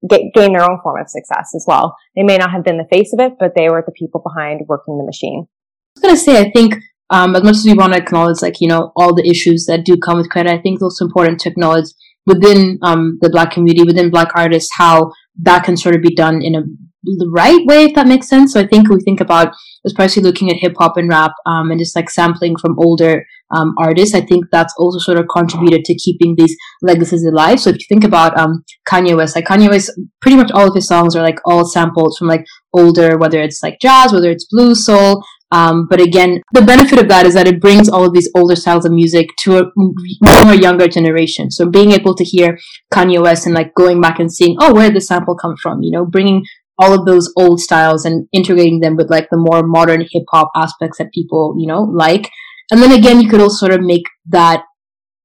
[0.08, 1.96] get, gain their own form of success as well.
[2.14, 4.60] They may not have been the face of it, but they were the people behind
[4.68, 5.48] working the machine.
[5.96, 6.74] I was gonna say, I think
[7.10, 9.84] um, as much as we want to acknowledge, like you know, all the issues that
[9.84, 11.86] do come with credit, I think it's also important to acknowledge
[12.26, 16.42] within um, the Black community, within Black artists, how that can sort of be done
[16.42, 16.62] in a
[17.06, 18.52] the right way, if that makes sense.
[18.52, 19.54] So I think we think about,
[19.86, 23.74] especially looking at hip hop and rap, um, and just like sampling from older um,
[23.78, 24.14] artists.
[24.14, 27.60] I think that's also sort of contributed to keeping these legacies alive.
[27.60, 30.74] So if you think about um, Kanye West, like Kanye West, pretty much all of
[30.74, 34.48] his songs are like all samples from like older, whether it's like jazz, whether it's
[34.50, 38.12] blues, soul, um, but again, the benefit of that is that it brings all of
[38.12, 41.50] these older styles of music to a more younger generation.
[41.50, 42.58] So being able to hear
[42.92, 45.82] Kanye West and like going back and seeing, oh, where did the sample come from?
[45.82, 46.44] You know, bringing
[46.78, 50.50] all of those old styles and integrating them with like the more modern hip hop
[50.56, 52.30] aspects that people, you know, like.
[52.70, 54.64] And then again, you could also sort of make that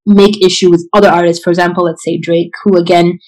[0.06, 1.42] make issue with other artists.
[1.42, 3.18] For example, let's say Drake, who again,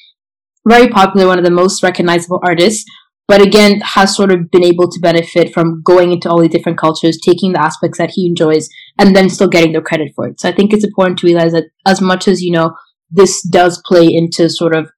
[0.66, 2.84] very popular, one of the most recognizable artists,
[3.26, 6.78] but again has sort of been able to benefit from going into all the different
[6.78, 10.40] cultures taking the aspects that he enjoys and then still getting the credit for it.
[10.40, 12.76] So i think it's important to realize that as much as you know
[13.10, 14.90] this does play into sort of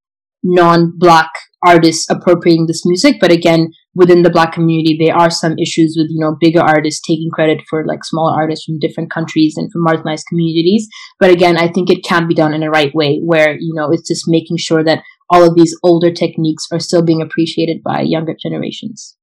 [0.43, 1.31] non-black
[1.65, 6.07] artists appropriating this music but again within the black community there are some issues with
[6.11, 9.85] you know bigger artists taking credit for like smaller artists from different countries and from
[9.85, 10.87] marginalized communities.
[11.19, 13.91] But again i think it can be done in a right way where you know
[13.91, 18.01] it's just making sure that all of these older techniques are still being appreciated by
[18.01, 19.17] younger generations.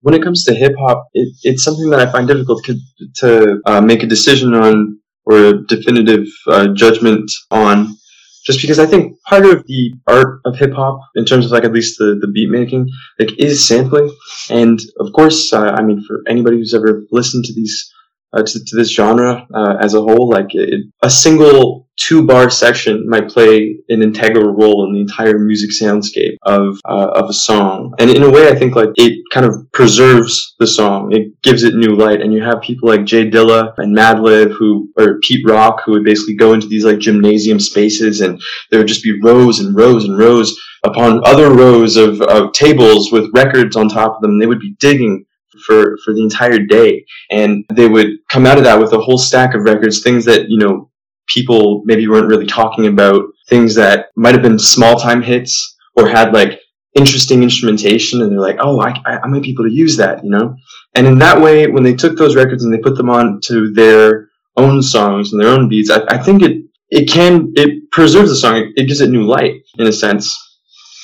[0.00, 2.76] When it comes to hip hop, it, it's something that I find difficult to,
[3.16, 7.96] to uh, make a decision on or a definitive uh, judgment on,
[8.44, 11.64] just because I think part of the art of hip hop, in terms of like
[11.64, 14.14] at least the, the beat making, like is sampling.
[14.50, 17.92] And of course, uh, I mean, for anybody who's ever listened to these
[18.32, 20.28] uh, to, to, this genre uh, as a whole.
[20.28, 25.38] Like it, a single two bar section might play an integral role in the entire
[25.38, 29.18] music soundscape of uh, of a song, and in a way, I think like it
[29.32, 31.12] kind of preserves the song.
[31.12, 34.90] It gives it new light, and you have people like J Dilla and Madlib who
[34.98, 38.88] or Pete Rock who would basically go into these like gymnasium spaces, and there would
[38.88, 43.76] just be rows and rows and rows upon other rows of, of tables with records
[43.76, 44.38] on top of them.
[44.38, 45.24] They would be digging
[45.64, 49.18] for for the entire day, and they would come out of that with a whole
[49.18, 50.90] stack of records, things that you know
[51.26, 56.08] people maybe weren't really talking about, things that might have been small time hits or
[56.08, 56.60] had like
[56.94, 60.30] interesting instrumentation, and they're like, oh, I, I might be able to use that, you
[60.30, 60.56] know.
[60.94, 63.72] And in that way, when they took those records and they put them on to
[63.72, 68.30] their own songs and their own beats, I, I think it it can it preserves
[68.30, 68.72] the song.
[68.76, 70.42] It gives it new light in a sense.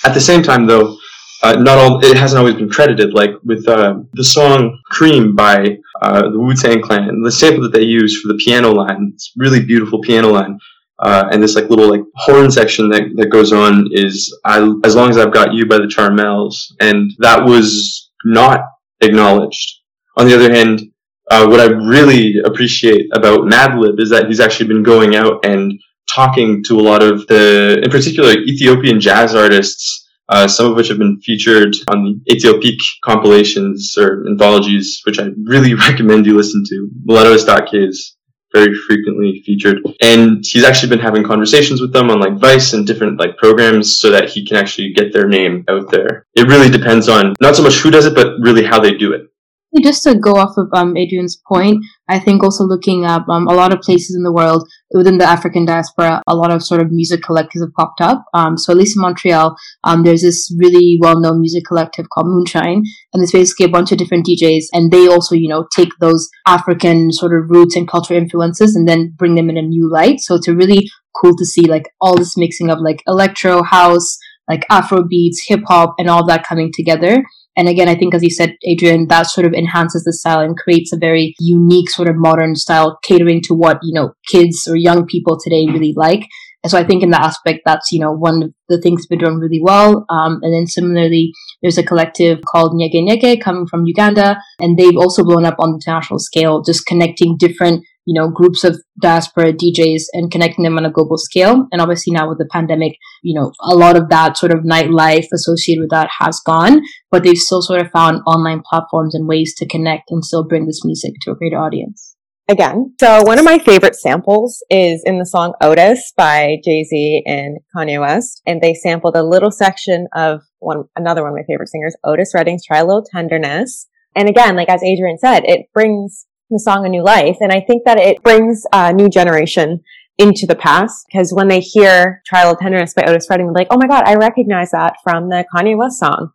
[0.05, 0.97] At the same time, though,
[1.43, 3.13] uh, not all it hasn't always been credited.
[3.13, 7.73] Like with uh, the song "Cream" by uh, the Wu Tang Clan, the sample that
[7.73, 10.59] they use for the piano line, it's really beautiful piano line,
[10.99, 14.95] uh, and this like little like horn section that, that goes on is I, "As
[14.95, 18.61] Long as I've Got You" by the Charmels, and that was not
[19.01, 19.81] acknowledged.
[20.17, 20.83] On the other hand,
[21.31, 25.73] uh, what I really appreciate about Madlib is that he's actually been going out and
[26.13, 30.02] talking to a lot of the, in particular, Ethiopian jazz artists
[30.33, 35.29] uh, some of which have been featured on the Éthiopiques compilations or anthologies, which I
[35.45, 36.89] really recommend you listen to.
[37.07, 38.17] Mulatu Astatke is
[38.55, 39.79] very frequently featured.
[40.01, 43.99] And he's actually been having conversations with them on like Vice and different like programs
[43.99, 46.27] so that he can actually get their name out there.
[46.35, 49.13] It really depends on not so much who does it, but really how they do
[49.13, 49.33] it
[49.81, 53.55] just to go off of um, Adrian's point, I think also looking up um, a
[53.55, 56.91] lot of places in the world within the African diaspora, a lot of sort of
[56.91, 58.25] music collectives have popped up.
[58.35, 62.83] Um, so at least in Montreal, um, there's this really well-known music collective called Moonshine,
[63.13, 66.29] and it's basically a bunch of different DJs, and they also, you know, take those
[66.47, 70.21] African sort of roots and cultural influences and then bring them in a new light.
[70.21, 70.89] So it's really
[71.21, 75.61] cool to see like all this mixing of like electro, house, like Afro beats, hip
[75.67, 77.23] hop, and all that coming together.
[77.57, 80.57] And again, I think, as you said, Adrian, that sort of enhances the style and
[80.57, 84.77] creates a very unique sort of modern style catering to what, you know, kids or
[84.77, 86.27] young people today really like.
[86.63, 89.19] And so I think in that aspect, that's, you know, one of the things been
[89.19, 90.07] done really well.
[90.09, 94.97] Um, and then similarly, there's a collective called Nyege Nyege coming from Uganda, and they've
[94.97, 99.53] also blown up on the international scale, just connecting different you know, groups of diaspora
[99.53, 101.67] DJs and connecting them on a global scale.
[101.71, 105.27] And obviously now with the pandemic, you know, a lot of that sort of nightlife
[105.33, 109.55] associated with that has gone, but they've still sort of found online platforms and ways
[109.59, 112.17] to connect and still bring this music to a greater audience.
[112.49, 112.93] Again.
[113.01, 118.01] So one of my favorite samples is in the song Otis by Jay-Z and Kanye
[118.01, 118.43] West.
[118.45, 122.33] And they sampled a little section of one, another one of my favorite singers, Otis
[122.35, 123.87] Redding's Try a Little Tenderness.
[124.17, 127.37] And again, like as Adrian said, it brings the song a new life.
[127.41, 129.83] And I think that it brings a new generation
[130.19, 133.69] into the past because when they hear Trial of Tenderness by Otis Redding, they're like,
[133.71, 136.31] oh my God, I recognize that from the Kanye West song.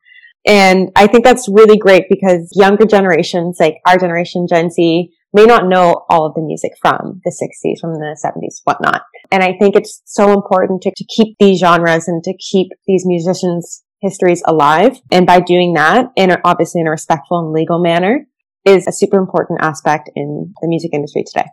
[0.45, 5.45] And I think that's really great because younger generations, like our generation, Gen Z, may
[5.45, 9.03] not know all of the music from the 60s, from the 70s, whatnot.
[9.31, 13.05] And I think it's so important to, to keep these genres and to keep these
[13.05, 14.99] musicians' histories alive.
[15.11, 18.25] And by doing that, in obviously in a respectful and legal manner,
[18.67, 21.47] is a super important aspect in the music industry today.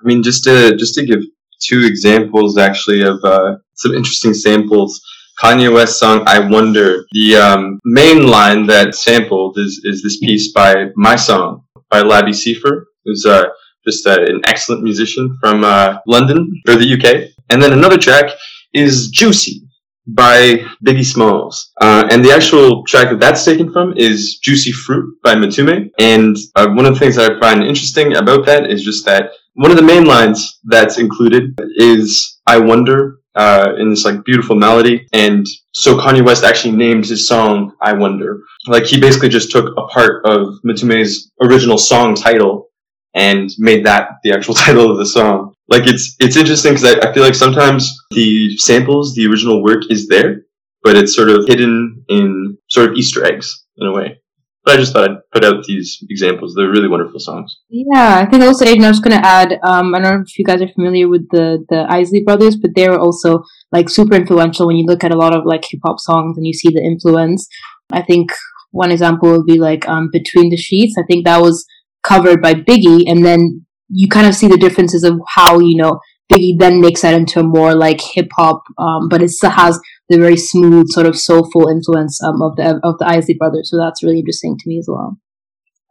[0.00, 1.20] I mean, just to just to give
[1.60, 5.00] two examples actually of uh, some interesting samples.
[5.42, 10.52] Kanye West song "I Wonder." The um, main line that sampled is is this piece
[10.52, 13.44] by My Song by Labi Siffre, who's uh,
[13.86, 17.30] just uh, an excellent musician from uh, London or the UK.
[17.50, 18.32] And then another track
[18.72, 19.65] is "Juicy"
[20.06, 21.72] by Biggie Smalls.
[21.80, 25.90] Uh, and the actual track that that's taken from is Juicy Fruit by Mtume.
[25.98, 29.30] And uh, one of the things that I find interesting about that is just that
[29.54, 34.56] one of the main lines that's included is I Wonder uh, in this like beautiful
[34.56, 35.06] melody.
[35.12, 38.40] And so Kanye West actually named his song I Wonder.
[38.66, 42.68] Like he basically just took a part of Mtume's original song title
[43.14, 45.54] and made that the actual title of the song.
[45.68, 49.82] Like it's it's interesting because I, I feel like sometimes the samples, the original work
[49.90, 50.42] is there,
[50.82, 54.20] but it's sort of hidden in sort of Easter eggs in a way.
[54.64, 56.54] But I just thought I'd put out these examples.
[56.54, 57.60] They're really wonderful songs.
[57.68, 60.36] Yeah, I think also, Adrian, I was going to add, um, I don't know if
[60.36, 64.16] you guys are familiar with the, the Isley brothers, but they were also like super
[64.16, 66.70] influential when you look at a lot of like hip hop songs and you see
[66.70, 67.46] the influence.
[67.92, 68.32] I think
[68.72, 70.96] one example would be like um, Between the Sheets.
[70.98, 71.64] I think that was
[72.02, 76.00] covered by Biggie, and then you kind of see the differences of how you know
[76.32, 79.80] Biggie then makes that into a more like hip hop, um, but it still has
[80.08, 83.70] the very smooth sort of soulful influence um, of the of the Isley Brothers.
[83.70, 85.18] So that's really interesting to me as well.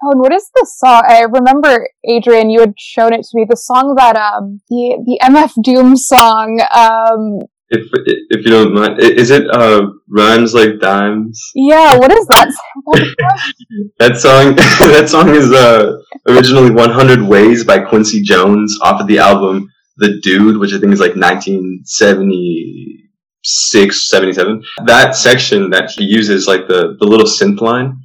[0.04, 1.04] Oh, and what is the song?
[1.08, 3.46] I remember Adrian, you had shown it to me.
[3.50, 7.88] The song that um the the MF Doom song um if
[8.30, 11.52] if you don't mind, is it uh rhymes like dimes?
[11.56, 12.48] Yeah, what is that?
[14.00, 19.20] that song that song is uh originally 100 Ways by Quincy Jones off of the
[19.20, 24.64] album The Dude, which I think is like 1976, 77.
[24.86, 28.00] That section that he uses, like the the little synth line,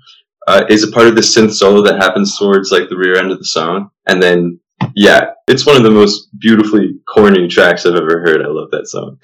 [0.46, 3.32] uh, is a part of the synth solo that happens towards like the rear end
[3.32, 4.60] of the song, and then
[4.94, 8.42] yeah, it's one of the most beautifully corny tracks I've ever heard.
[8.42, 9.18] I love that song.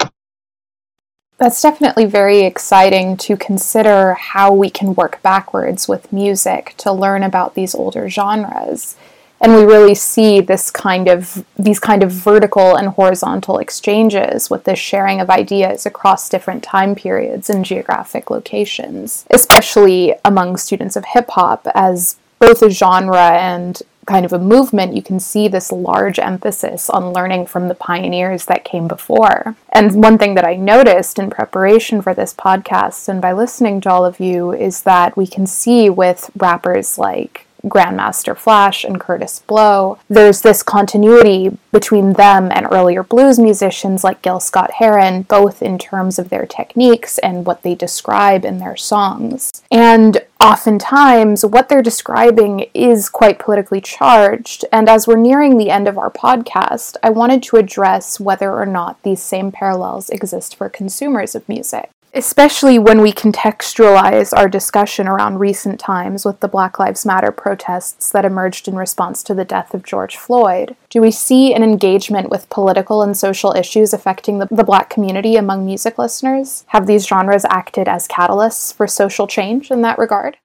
[1.39, 7.23] That's definitely very exciting to consider how we can work backwards with music to learn
[7.23, 8.97] about these older genres.
[9.39, 14.65] And we really see this kind of these kind of vertical and horizontal exchanges with
[14.65, 21.05] this sharing of ideas across different time periods and geographic locations, especially among students of
[21.05, 25.73] hip hop as both a genre and kind of a movement, you can see this
[25.73, 29.57] large emphasis on learning from the pioneers that came before.
[29.73, 33.91] And one thing that I noticed in preparation for this podcast and by listening to
[33.91, 39.45] all of you is that we can see with rappers like Grandmaster Flash and Kurtis
[39.47, 45.63] Blow, there's this continuity between them and earlier blues musicians like Gil Scott Heron, both
[45.63, 49.63] in terms of their techniques and what they describe in their songs.
[49.71, 54.65] And oftentimes what they're describing is quite politically charged.
[54.71, 58.65] And as we're nearing the end of our podcast, I wanted to address whether or
[58.65, 65.07] not these same parallels exist for consumers of music especially when we contextualize our discussion
[65.07, 69.45] around recent times with the Black Lives Matter protests that emerged in response to the
[69.45, 70.77] death of George Floyd.
[70.89, 75.37] Do we see an engagement with political and social issues affecting the, the black community
[75.37, 76.65] among music listeners?
[76.69, 80.39] Have these genres acted as catalysts for social change in that regard?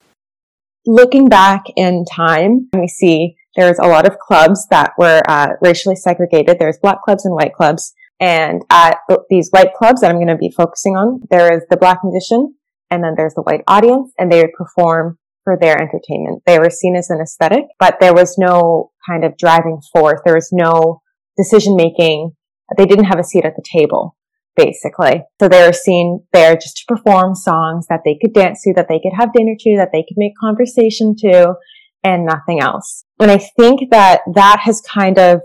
[0.85, 5.95] Looking back in time, we see there's a lot of clubs that were uh, racially
[5.95, 6.57] segregated.
[6.59, 7.93] There's black clubs and white clubs.
[8.21, 8.99] And at
[9.31, 12.53] these white clubs that I'm going to be focusing on, there is the black musician
[12.91, 16.43] and then there's the white audience and they would perform for their entertainment.
[16.45, 20.21] They were seen as an aesthetic, but there was no kind of driving force.
[20.23, 21.01] There was no
[21.35, 22.33] decision making.
[22.77, 24.15] They didn't have a seat at the table,
[24.55, 25.23] basically.
[25.41, 28.87] So they were seen there just to perform songs that they could dance to, that
[28.87, 31.55] they could have dinner to, that they could make conversation to,
[32.03, 33.03] and nothing else.
[33.19, 35.41] And I think that that has kind of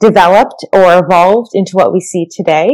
[0.00, 2.68] developed or evolved into what we see today,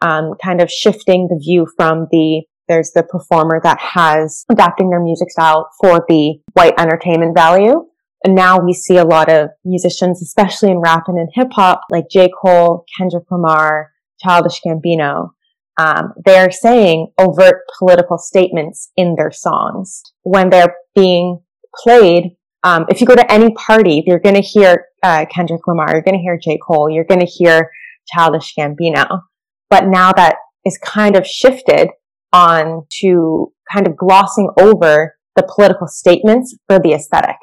[0.00, 5.02] um, kind of shifting the view from the there's the performer that has adapting their
[5.02, 7.86] music style for the white entertainment value.
[8.24, 11.82] And now we see a lot of musicians, especially in rap and in hip hop,
[11.90, 12.30] like J.
[12.40, 15.30] Cole, Kendrick Lamar, Childish Gambino.
[15.78, 21.40] Um, they're saying overt political statements in their songs when they're being
[21.82, 25.92] played um, if you go to any party, you're going to hear uh, Kendrick Lamar,
[25.92, 26.58] you're going to hear J.
[26.66, 27.70] Cole, you're going to hear
[28.12, 29.20] Childish Gambino.
[29.68, 31.90] But now that is kind of shifted
[32.32, 37.36] on to kind of glossing over the political statements for the aesthetic.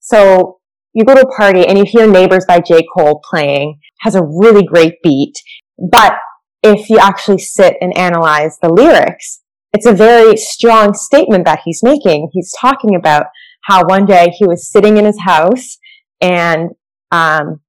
[0.00, 0.58] So
[0.94, 2.82] you go to a party and you hear Neighbors by J.
[2.96, 5.34] Cole playing, has a really great beat.
[5.78, 6.14] But
[6.62, 9.42] if you actually sit and analyze the lyrics,
[9.72, 12.30] it's a very strong statement that he's making.
[12.32, 13.26] He's talking about
[13.62, 15.78] how one day he was sitting in his house
[16.20, 16.70] and
[17.10, 17.60] um,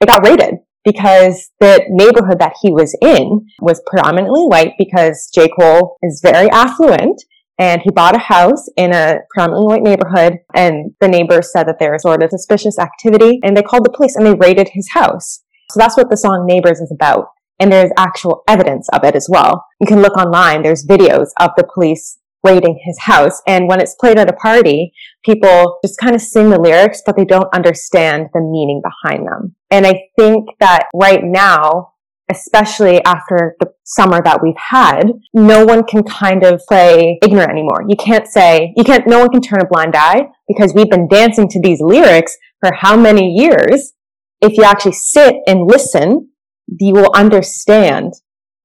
[0.00, 5.48] it got raided because the neighborhood that he was in was predominantly white because J.
[5.48, 7.22] Cole is very affluent
[7.58, 11.78] and he bought a house in a predominantly white neighborhood and the neighbors said that
[11.78, 14.88] there was sort of suspicious activity and they called the police and they raided his
[14.92, 15.42] house.
[15.70, 17.26] So that's what the song Neighbors is about.
[17.60, 19.66] And there's actual evidence of it as well.
[19.80, 20.62] You can look online.
[20.62, 23.42] There's videos of the police raiding his house.
[23.46, 24.92] And when it's played at a party,
[25.24, 29.54] people just kind of sing the lyrics, but they don't understand the meaning behind them.
[29.70, 31.92] And I think that right now,
[32.30, 37.84] especially after the summer that we've had, no one can kind of play ignorant anymore.
[37.88, 41.08] You can't say, you can't, no one can turn a blind eye because we've been
[41.08, 43.92] dancing to these lyrics for how many years.
[44.40, 46.30] If you actually sit and listen,
[46.78, 48.14] you will understand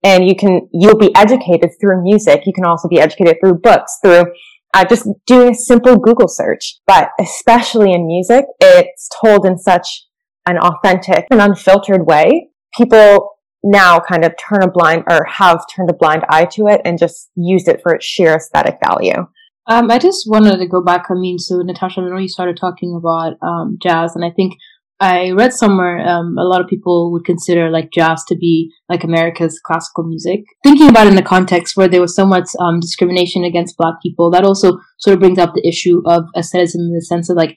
[0.05, 2.43] and you can you'll be educated through music.
[2.45, 4.25] You can also be educated through books through
[4.73, 6.79] uh, just doing a simple google search.
[6.87, 10.05] But especially in music it's told in such
[10.45, 12.49] an authentic and unfiltered way.
[12.77, 13.31] People
[13.63, 16.99] now kind of turn a blind or have turned a blind eye to it and
[16.99, 19.25] just use it for its sheer aesthetic value.
[19.67, 21.07] Um, I just wanted to go back.
[21.09, 24.53] I mean, so Natasha, I know you started talking about um, jazz, and I think
[24.99, 29.03] I read somewhere um, a lot of people would consider like jazz to be like
[29.03, 30.41] America's classical music.
[30.63, 33.95] Thinking about it in the context where there was so much um, discrimination against Black
[34.01, 37.35] people, that also sort of brings up the issue of aestheticism in the sense of
[37.35, 37.55] like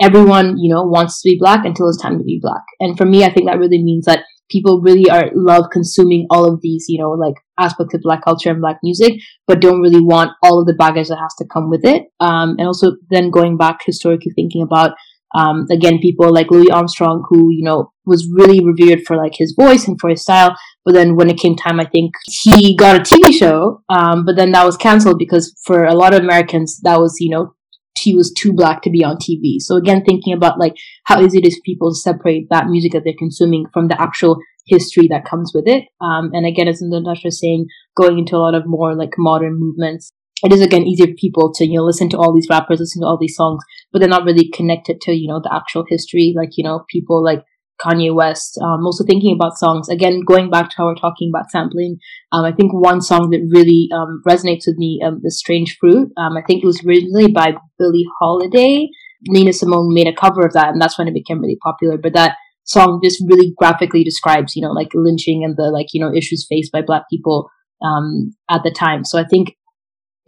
[0.00, 2.62] everyone you know wants to be Black until it's time to be Black.
[2.80, 6.50] And for me, I think that really means that people really are love consuming all
[6.50, 10.00] of these you know like aspects of Black culture and Black music, but don't really
[10.00, 12.04] want all of the baggage that has to come with it.
[12.18, 14.92] Um, and also then going back historically thinking about
[15.34, 19.54] um, again, people like Louis Armstrong, who, you know, was really revered for like his
[19.58, 20.56] voice and for his style.
[20.84, 23.82] But then when it came time, I think he got a TV show.
[23.88, 27.30] Um, but then that was canceled because for a lot of Americans, that was, you
[27.30, 27.54] know,
[27.98, 29.58] he was too black to be on TV.
[29.58, 30.74] So again, thinking about like
[31.04, 34.00] how easy it is for people to separate that music that they're consuming from the
[34.00, 35.84] actual history that comes with it.
[36.00, 37.66] Um, and again, as Natasha was saying,
[37.96, 40.12] going into a lot of more like modern movements
[40.42, 43.02] it is again easier for people to you know listen to all these rappers, listen
[43.02, 43.62] to all these songs,
[43.92, 46.34] but they're not really connected to you know the actual history.
[46.36, 47.42] Like you know people like
[47.80, 48.58] Kanye West.
[48.62, 51.98] Um, also thinking about songs again, going back to how we're talking about sampling.
[52.32, 56.10] Um, I think one song that really um, resonates with me um, is "Strange Fruit."
[56.16, 58.88] Um, I think it was originally by Billie Holiday.
[59.28, 61.98] Nina Simone made a cover of that, and that's when it became really popular.
[61.98, 66.00] But that song just really graphically describes, you know, like lynching and the like, you
[66.00, 67.48] know, issues faced by Black people
[67.82, 69.04] um, at the time.
[69.04, 69.56] So I think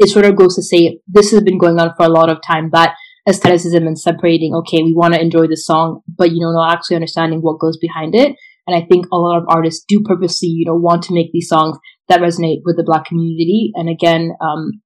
[0.00, 2.38] it sort of goes to say this has been going on for a lot of
[2.46, 2.94] time that
[3.28, 6.96] aestheticism and separating okay we want to enjoy the song but you know not actually
[6.96, 8.34] understanding what goes behind it
[8.66, 11.48] and i think a lot of artists do purposely you know want to make these
[11.48, 11.78] songs
[12.08, 14.80] that resonate with the black community and again um,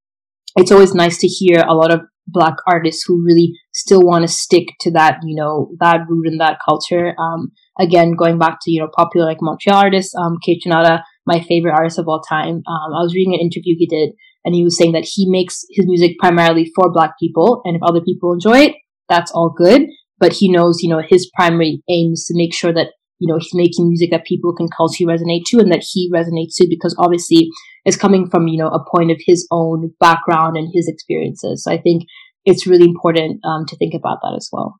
[0.56, 4.28] it's always nice to hear a lot of black artists who really still want to
[4.28, 7.14] stick to that, you know, that root and that culture.
[7.18, 11.74] Um, again, going back to, you know, popular like Montreal artists, um, Kaytranada, my favorite
[11.74, 12.62] artist of all time.
[12.66, 14.10] Um, I was reading an interview he did
[14.44, 17.62] and he was saying that he makes his music primarily for black people.
[17.64, 18.74] And if other people enjoy it,
[19.08, 19.82] that's all good.
[20.18, 22.88] But he knows, you know, his primary aim is to make sure that,
[23.18, 26.56] you know, he's making music that people can culturally resonate to and that he resonates
[26.56, 27.48] to because obviously
[27.84, 31.64] it's coming from, you know, a point of his own background and his experiences.
[31.64, 32.04] So I think
[32.44, 34.78] it's really important um, to think about that as well.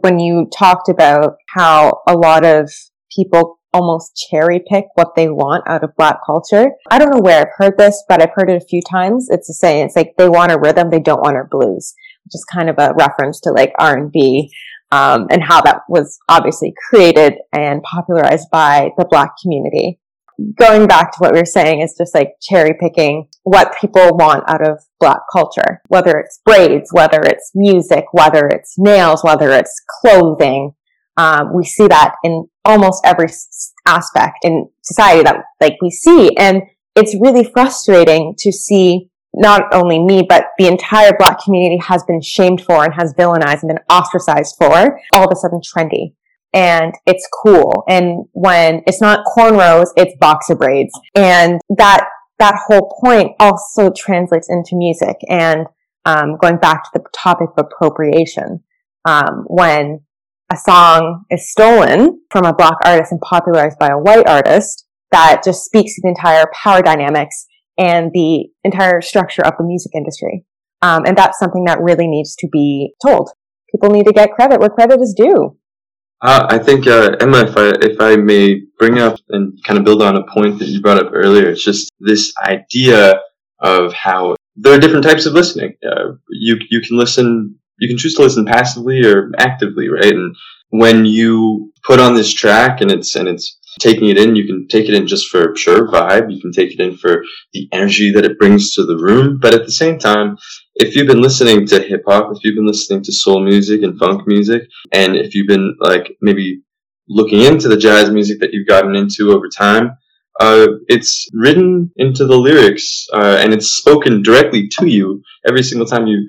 [0.00, 2.70] When you talked about how a lot of
[3.14, 6.70] people almost cherry pick what they want out of black culture.
[6.90, 9.28] I don't know where I've heard this, but I've heard it a few times.
[9.30, 11.94] It's a saying, it's like they want a rhythm, they don't want a blues,
[12.24, 14.50] which is kind of a reference to like R&B,
[14.90, 20.00] um, and how that was obviously created and popularized by the black community
[20.58, 24.44] going back to what we were saying is just like cherry picking what people want
[24.48, 29.82] out of black culture, whether it's braids, whether it's music, whether it's nails, whether it's
[30.00, 30.72] clothing.
[31.18, 33.26] Um, we see that in almost every
[33.86, 36.34] aspect in society that like we see.
[36.36, 36.62] And
[36.94, 42.22] it's really frustrating to see not only me, but the entire black community has been
[42.22, 46.14] shamed for and has villainized and been ostracized for all of a sudden trendy
[46.54, 47.84] and it's cool.
[47.88, 50.92] And when it's not cornrows, it's boxer braids.
[51.14, 52.08] And that,
[52.38, 55.16] that whole point also translates into music.
[55.28, 55.66] And,
[56.04, 58.62] um, going back to the topic of appropriation,
[59.04, 60.00] um, when
[60.50, 65.42] a song is stolen from a black artist and popularized by a white artist, that
[65.44, 67.46] just speaks to the entire power dynamics
[67.76, 70.44] and the entire structure of the music industry.
[70.82, 73.30] Um, and that's something that really needs to be told.
[73.70, 75.56] People need to get credit where credit is due.
[76.20, 79.84] Uh, I think uh, Emma, if I if I may bring up and kind of
[79.84, 83.20] build on a point that you brought up earlier, it's just this idea
[83.60, 85.74] of how there are different types of listening.
[85.84, 90.12] Uh, you you can listen, you can choose to listen passively or actively, right?
[90.12, 90.34] And
[90.70, 94.66] when you put on this track and it's and it's taking it in, you can
[94.68, 96.32] take it in just for pure vibe.
[96.32, 97.22] You can take it in for
[97.52, 99.38] the energy that it brings to the room.
[99.40, 100.36] But at the same time,
[100.74, 103.98] if you've been listening to hip hop, if you've been listening to soul music and
[103.98, 104.62] funk music,
[104.92, 106.62] and if you've been like maybe
[107.08, 109.96] looking into the jazz music that you've gotten into over time,
[110.40, 115.86] uh, it's written into the lyrics uh, and it's spoken directly to you every single
[115.86, 116.28] time you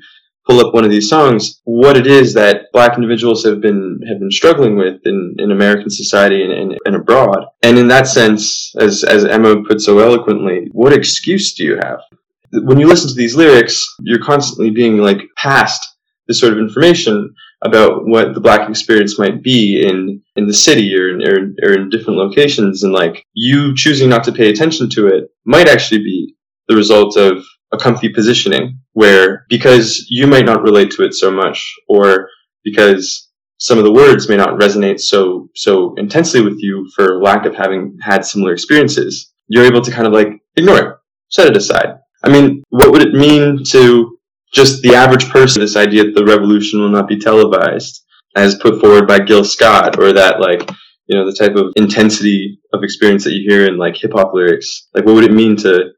[0.50, 4.20] pull up one of these songs, what it is that black individuals have been have
[4.20, 7.46] been struggling with in, in American society and, and, and abroad.
[7.62, 12.00] And in that sense, as as Emma put so eloquently, what excuse do you have?
[12.52, 15.86] When you listen to these lyrics, you're constantly being like passed
[16.28, 20.96] this sort of information about what the black experience might be in in the city
[20.96, 24.90] or in, or, or in different locations and like you choosing not to pay attention
[24.90, 26.36] to it might actually be
[26.70, 31.30] the result of a comfy positioning where because you might not relate to it so
[31.30, 32.30] much or
[32.64, 37.46] because some of the words may not resonate so so intensely with you for lack
[37.46, 40.96] of having had similar experiences you're able to kind of like ignore it
[41.30, 41.96] set it aside.
[42.24, 44.18] I mean what would it mean to
[44.54, 48.04] just the average person this idea that the revolution will not be televised
[48.36, 50.70] as put forward by gil scott or that like
[51.08, 54.34] you know the type of intensity of experience that you hear in like hip hop
[54.34, 55.92] lyrics like what would it mean to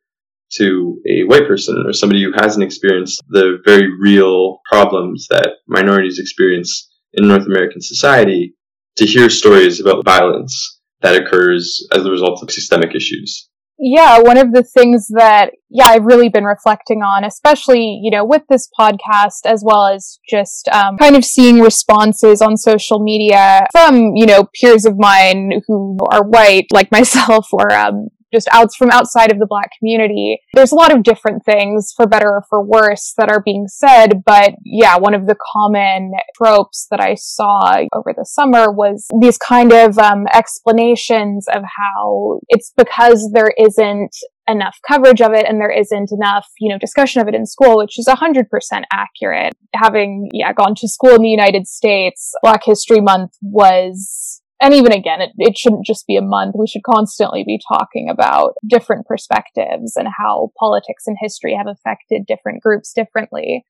[0.54, 6.20] to a white person or somebody who hasn't experienced the very real problems that minorities
[6.20, 8.56] experience in North American society
[8.98, 13.50] to hear stories about violence that occurs as a result of systemic issues.
[13.84, 18.24] Yeah, one of the things that, yeah, I've really been reflecting on, especially, you know,
[18.24, 23.66] with this podcast, as well as just um, kind of seeing responses on social media
[23.72, 28.76] from, you know, peers of mine who are white, like myself, or um, just outs
[28.76, 30.40] from outside of the black community.
[30.54, 34.24] There's a lot of different things, for better or for worse, that are being said.
[34.26, 39.38] But yeah, one of the common tropes that I saw over the summer was these
[39.38, 44.16] kind of um, explanations of how it's because there isn't
[44.48, 47.78] enough coverage of it and there isn't enough, you know, discussion of it in school,
[47.78, 48.46] which is 100%
[48.92, 49.54] accurate.
[49.76, 54.92] Having, yeah, gone to school in the United States, Black History Month was and even
[54.92, 56.56] again, it, it shouldn't just be a month.
[56.58, 62.28] We should constantly be talking about different perspectives and how politics and history have affected
[62.28, 63.66] different groups differently.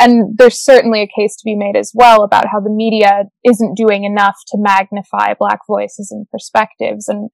[0.00, 3.76] And there's certainly a case to be made as well about how the media isn't
[3.76, 7.08] doing enough to magnify Black voices and perspectives.
[7.08, 7.30] And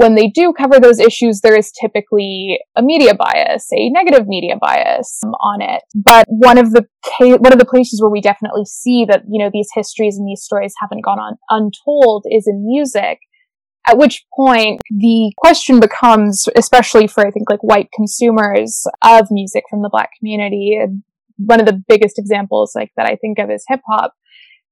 [0.00, 4.56] when they do cover those issues, there is typically a media bias, a negative media
[4.58, 5.82] bias um, on it.
[5.94, 9.38] But one of the ca- one of the places where we definitely see that you
[9.38, 13.18] know these histories and these stories haven't gone on untold is in music.
[13.86, 19.64] At which point the question becomes, especially for I think like white consumers of music
[19.68, 20.78] from the black community,
[21.36, 24.14] one of the biggest examples like that I think of is hip hop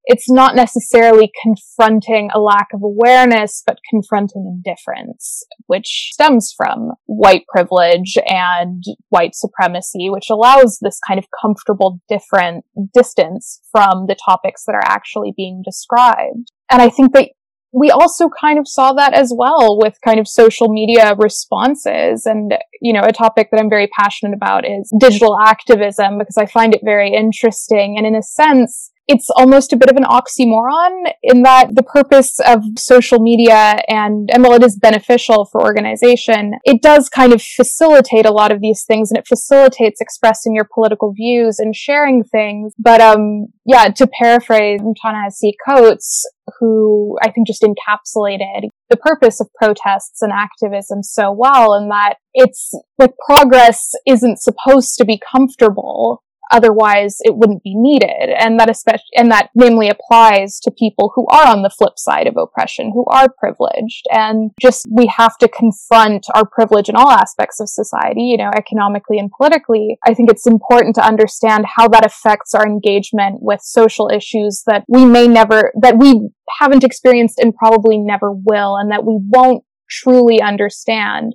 [0.08, 7.44] it's not necessarily confronting a lack of awareness, but confronting indifference, which stems from white
[7.46, 14.64] privilege and white supremacy, which allows this kind of comfortable different distance from the topics
[14.64, 16.52] that are actually being described.
[16.70, 17.28] And I think that
[17.70, 22.24] we also kind of saw that as well with kind of social media responses.
[22.24, 26.46] And, you know, a topic that I'm very passionate about is digital activism because I
[26.46, 27.96] find it very interesting.
[27.98, 32.38] And in a sense, it's almost a bit of an oxymoron in that the purpose
[32.46, 37.42] of social media and, and while it is beneficial for organization, it does kind of
[37.42, 42.22] facilitate a lot of these things and it facilitates expressing your political views and sharing
[42.22, 42.74] things.
[42.78, 46.24] But, um, yeah, to paraphrase Ta-Nehisi Coates,
[46.60, 52.16] who I think just encapsulated the purpose of protests and activism so well and that
[52.34, 58.34] it's like progress isn't supposed to be comfortable Otherwise, it wouldn't be needed.
[58.38, 62.26] And that especially, and that namely applies to people who are on the flip side
[62.26, 64.06] of oppression, who are privileged.
[64.10, 68.50] And just, we have to confront our privilege in all aspects of society, you know,
[68.56, 69.98] economically and politically.
[70.06, 74.84] I think it's important to understand how that affects our engagement with social issues that
[74.88, 79.64] we may never, that we haven't experienced and probably never will, and that we won't
[79.90, 81.34] truly understand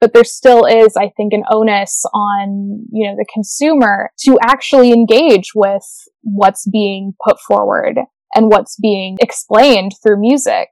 [0.00, 4.92] but there still is, I think, an onus on, you know, the consumer to actually
[4.92, 5.84] engage with
[6.22, 7.98] what's being put forward
[8.34, 10.68] and what's being explained through music.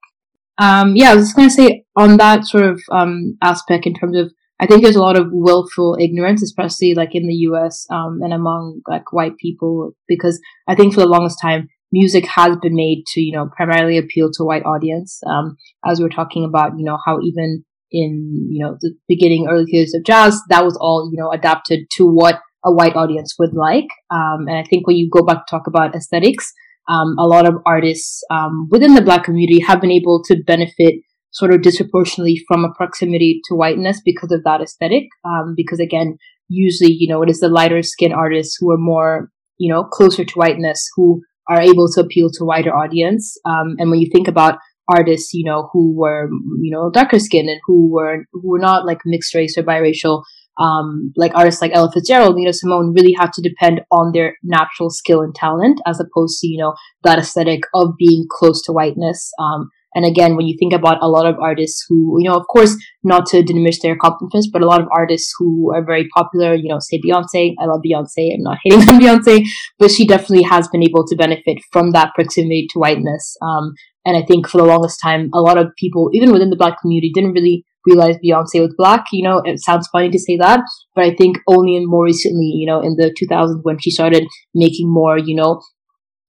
[0.58, 3.94] Um, yeah, I was just going to say on that sort of um, aspect in
[3.94, 7.86] terms of, I think there's a lot of willful ignorance, especially like in the U.S.
[7.90, 12.56] Um, and among like white people, because I think for the longest time, music has
[12.62, 15.20] been made to, you know, primarily appeal to white audience.
[15.26, 19.46] Um, as we were talking about, you know, how even in, you know, the beginning,
[19.48, 23.34] early years of jazz, that was all, you know, adapted to what a white audience
[23.38, 23.88] would like.
[24.10, 26.52] Um, and I think when you go back to talk about aesthetics,
[26.88, 30.94] um, a lot of artists um, within the black community have been able to benefit
[31.30, 35.04] sort of disproportionately from a proximity to whiteness because of that aesthetic.
[35.24, 36.18] Um, because again,
[36.48, 40.24] usually, you know, it is the lighter skin artists who are more, you know, closer
[40.24, 43.36] to whiteness who are able to appeal to wider audience.
[43.44, 46.28] Um, and when you think about artists, you know, who were,
[46.60, 50.22] you know, darker skinned and who were, who were not like mixed race or biracial,
[50.58, 54.90] um, like artists like Ella Fitzgerald, Nina Simone really have to depend on their natural
[54.90, 56.74] skill and talent as opposed to, you know,
[57.04, 59.30] that aesthetic of being close to whiteness.
[59.38, 62.46] Um, and again, when you think about a lot of artists who, you know, of
[62.46, 66.54] course, not to diminish their accomplishments, but a lot of artists who are very popular,
[66.54, 67.54] you know, say Beyonce.
[67.58, 68.34] I love Beyonce.
[68.34, 69.44] I'm not hating on Beyonce,
[69.78, 73.36] but she definitely has been able to benefit from that proximity to whiteness.
[73.42, 73.74] Um,
[74.04, 76.80] and I think for the longest time, a lot of people, even within the black
[76.80, 79.06] community, didn't really realize Beyonce was black.
[79.12, 80.60] You know, it sounds funny to say that,
[80.94, 84.24] but I think only in more recently, you know, in the 2000s when she started
[84.54, 85.60] making more, you know,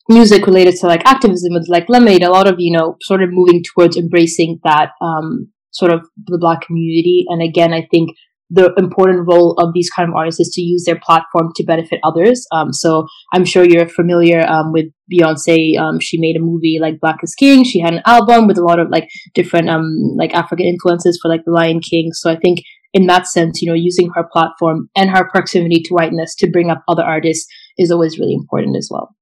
[0.09, 3.29] music related to like activism with like Lemonade, a lot of, you know, sort of
[3.31, 7.25] moving towards embracing that, um, sort of the black community.
[7.29, 8.11] And again, I think
[8.53, 11.99] the important role of these kind of artists is to use their platform to benefit
[12.03, 12.45] others.
[12.51, 15.75] Um, so I'm sure you're familiar um, with Beyonce.
[15.79, 17.63] Um, she made a movie like Black is King.
[17.63, 21.29] She had an album with a lot of like different um, like African influences for
[21.29, 22.11] like The Lion King.
[22.13, 22.59] So I think
[22.93, 26.69] in that sense, you know, using her platform and her proximity to whiteness to bring
[26.69, 27.47] up other artists
[27.79, 29.15] is always really important as well.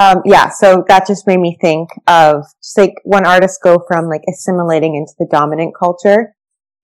[0.00, 4.08] Um, yeah, so that just made me think of just like when artists go from
[4.08, 6.33] like assimilating into the dominant culture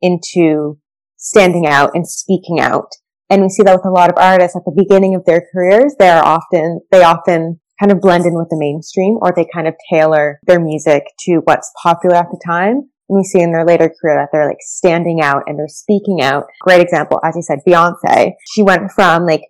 [0.03, 0.79] into
[1.17, 2.89] standing out and speaking out.
[3.29, 5.95] And we see that with a lot of artists at the beginning of their careers.
[5.99, 9.69] They are often, they often kind of blend in with the mainstream or they kind
[9.69, 12.91] of tailor their music to what's popular at the time.
[13.09, 16.21] And we see in their later career that they're like standing out and they're speaking
[16.21, 16.45] out.
[16.61, 18.33] Great example, as you said, Beyonce.
[18.53, 19.43] She went from like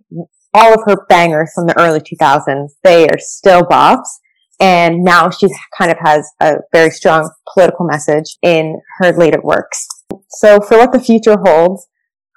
[0.54, 2.68] all of her bangers from the early 2000s.
[2.82, 4.08] They are still bops.
[4.60, 5.48] And now she
[5.78, 9.86] kind of has a very strong political message in her later works.
[10.28, 11.88] So for what the future holds,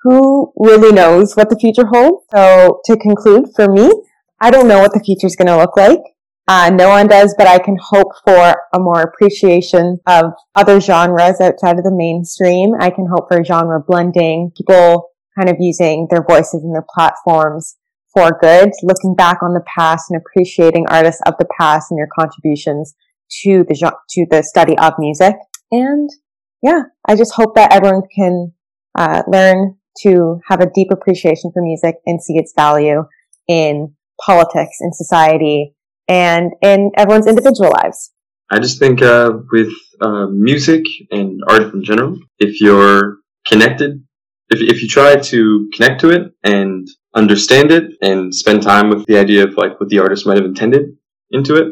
[0.03, 2.26] who really knows what the future holds?
[2.34, 3.91] So to conclude, for me,
[4.41, 6.01] I don't know what the future is going to look like.
[6.45, 11.39] Uh, no one does, but I can hope for a more appreciation of other genres
[11.39, 12.74] outside of the mainstream.
[12.78, 17.78] I can hope for genre blending, people kind of using their voices and their platforms
[18.13, 22.09] for good, looking back on the past and appreciating artists of the past and their
[22.13, 22.93] contributions
[23.43, 25.36] to the to the study of music.
[25.71, 26.09] And
[26.64, 28.53] yeah, I just hope that everyone can
[28.97, 33.03] uh, learn to have a deep appreciation for music and see its value
[33.47, 35.76] in politics, in society,
[36.07, 38.11] and in everyone's individual lives.
[38.49, 44.03] I just think uh, with uh, music and art in general, if you're connected
[44.53, 49.05] if, if you try to connect to it and understand it and spend time with
[49.05, 50.95] the idea of like what the artist might have intended
[51.32, 51.68] into it,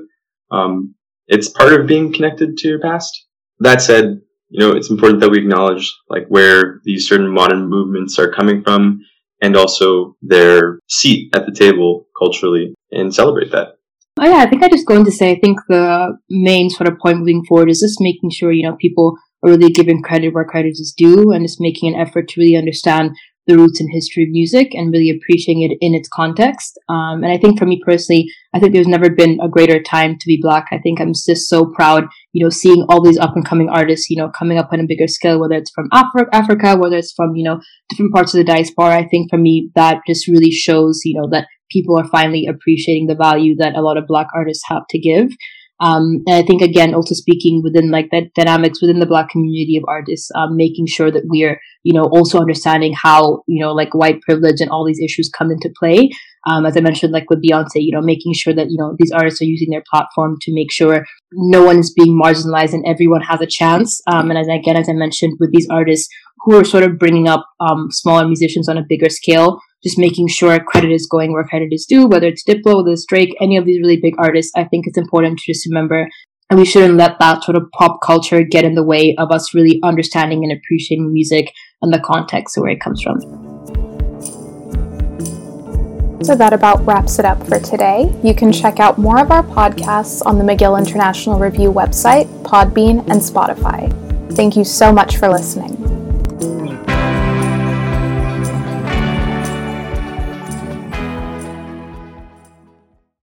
[0.52, 0.96] um,
[1.28, 3.28] it's part of being connected to your past.
[3.60, 4.22] That said,
[4.52, 8.62] you know, it's important that we acknowledge like where these certain modern movements are coming
[8.64, 9.02] from
[9.42, 13.78] and also their seat at the table culturally and celebrate that.
[14.20, 17.00] Oh yeah, I think I just going to say I think the main sort of
[17.00, 20.46] point moving forward is just making sure, you know, people are really giving credit where
[20.46, 23.12] credit is due and just making an effort to really understand
[23.48, 26.80] the roots and history of music and really appreciating it in its context.
[26.90, 30.18] Um, and I think for me personally, I think there's never been a greater time
[30.20, 30.68] to be black.
[30.72, 34.10] I think I'm just so proud, you know, seeing all these up and coming artists,
[34.10, 37.14] you know, coming up on a bigger scale, whether it's from Afri- Africa, whether it's
[37.14, 38.96] from, you know, different parts of the diaspora.
[38.96, 43.08] I think for me, that just really shows, you know, that people are finally appreciating
[43.08, 45.30] the value that a lot of black artists have to give.
[45.82, 49.78] Um, and I think again, also speaking within like that dynamics within the black community
[49.78, 53.96] of artists, um, making sure that we're, you know, also understanding how, you know, like
[53.96, 56.12] white privilege and all these issues come into play.
[56.48, 59.12] Um, as I mentioned, like with Beyonce, you know, making sure that, you know, these
[59.12, 63.22] artists are using their platform to make sure no one is being marginalized and everyone
[63.22, 64.02] has a chance.
[64.08, 66.08] Um, and as again, as I mentioned, with these artists
[66.42, 70.28] who are sort of bringing up, um, smaller musicians on a bigger scale, just making
[70.28, 73.58] sure credit is going where credit is due, whether it's Diplo, whether it's Drake, any
[73.58, 76.08] of these really big artists, I think it's important to just remember
[76.52, 79.56] and we shouldn't let that sort of pop culture get in the way of us
[79.56, 83.22] really understanding and appreciating music and the context of where it comes from.
[86.24, 88.14] So that about wraps it up for today.
[88.22, 93.00] You can check out more of our podcasts on the McGill International Review website, Podbean,
[93.10, 93.90] and Spotify.
[94.36, 96.01] Thank you so much for listening.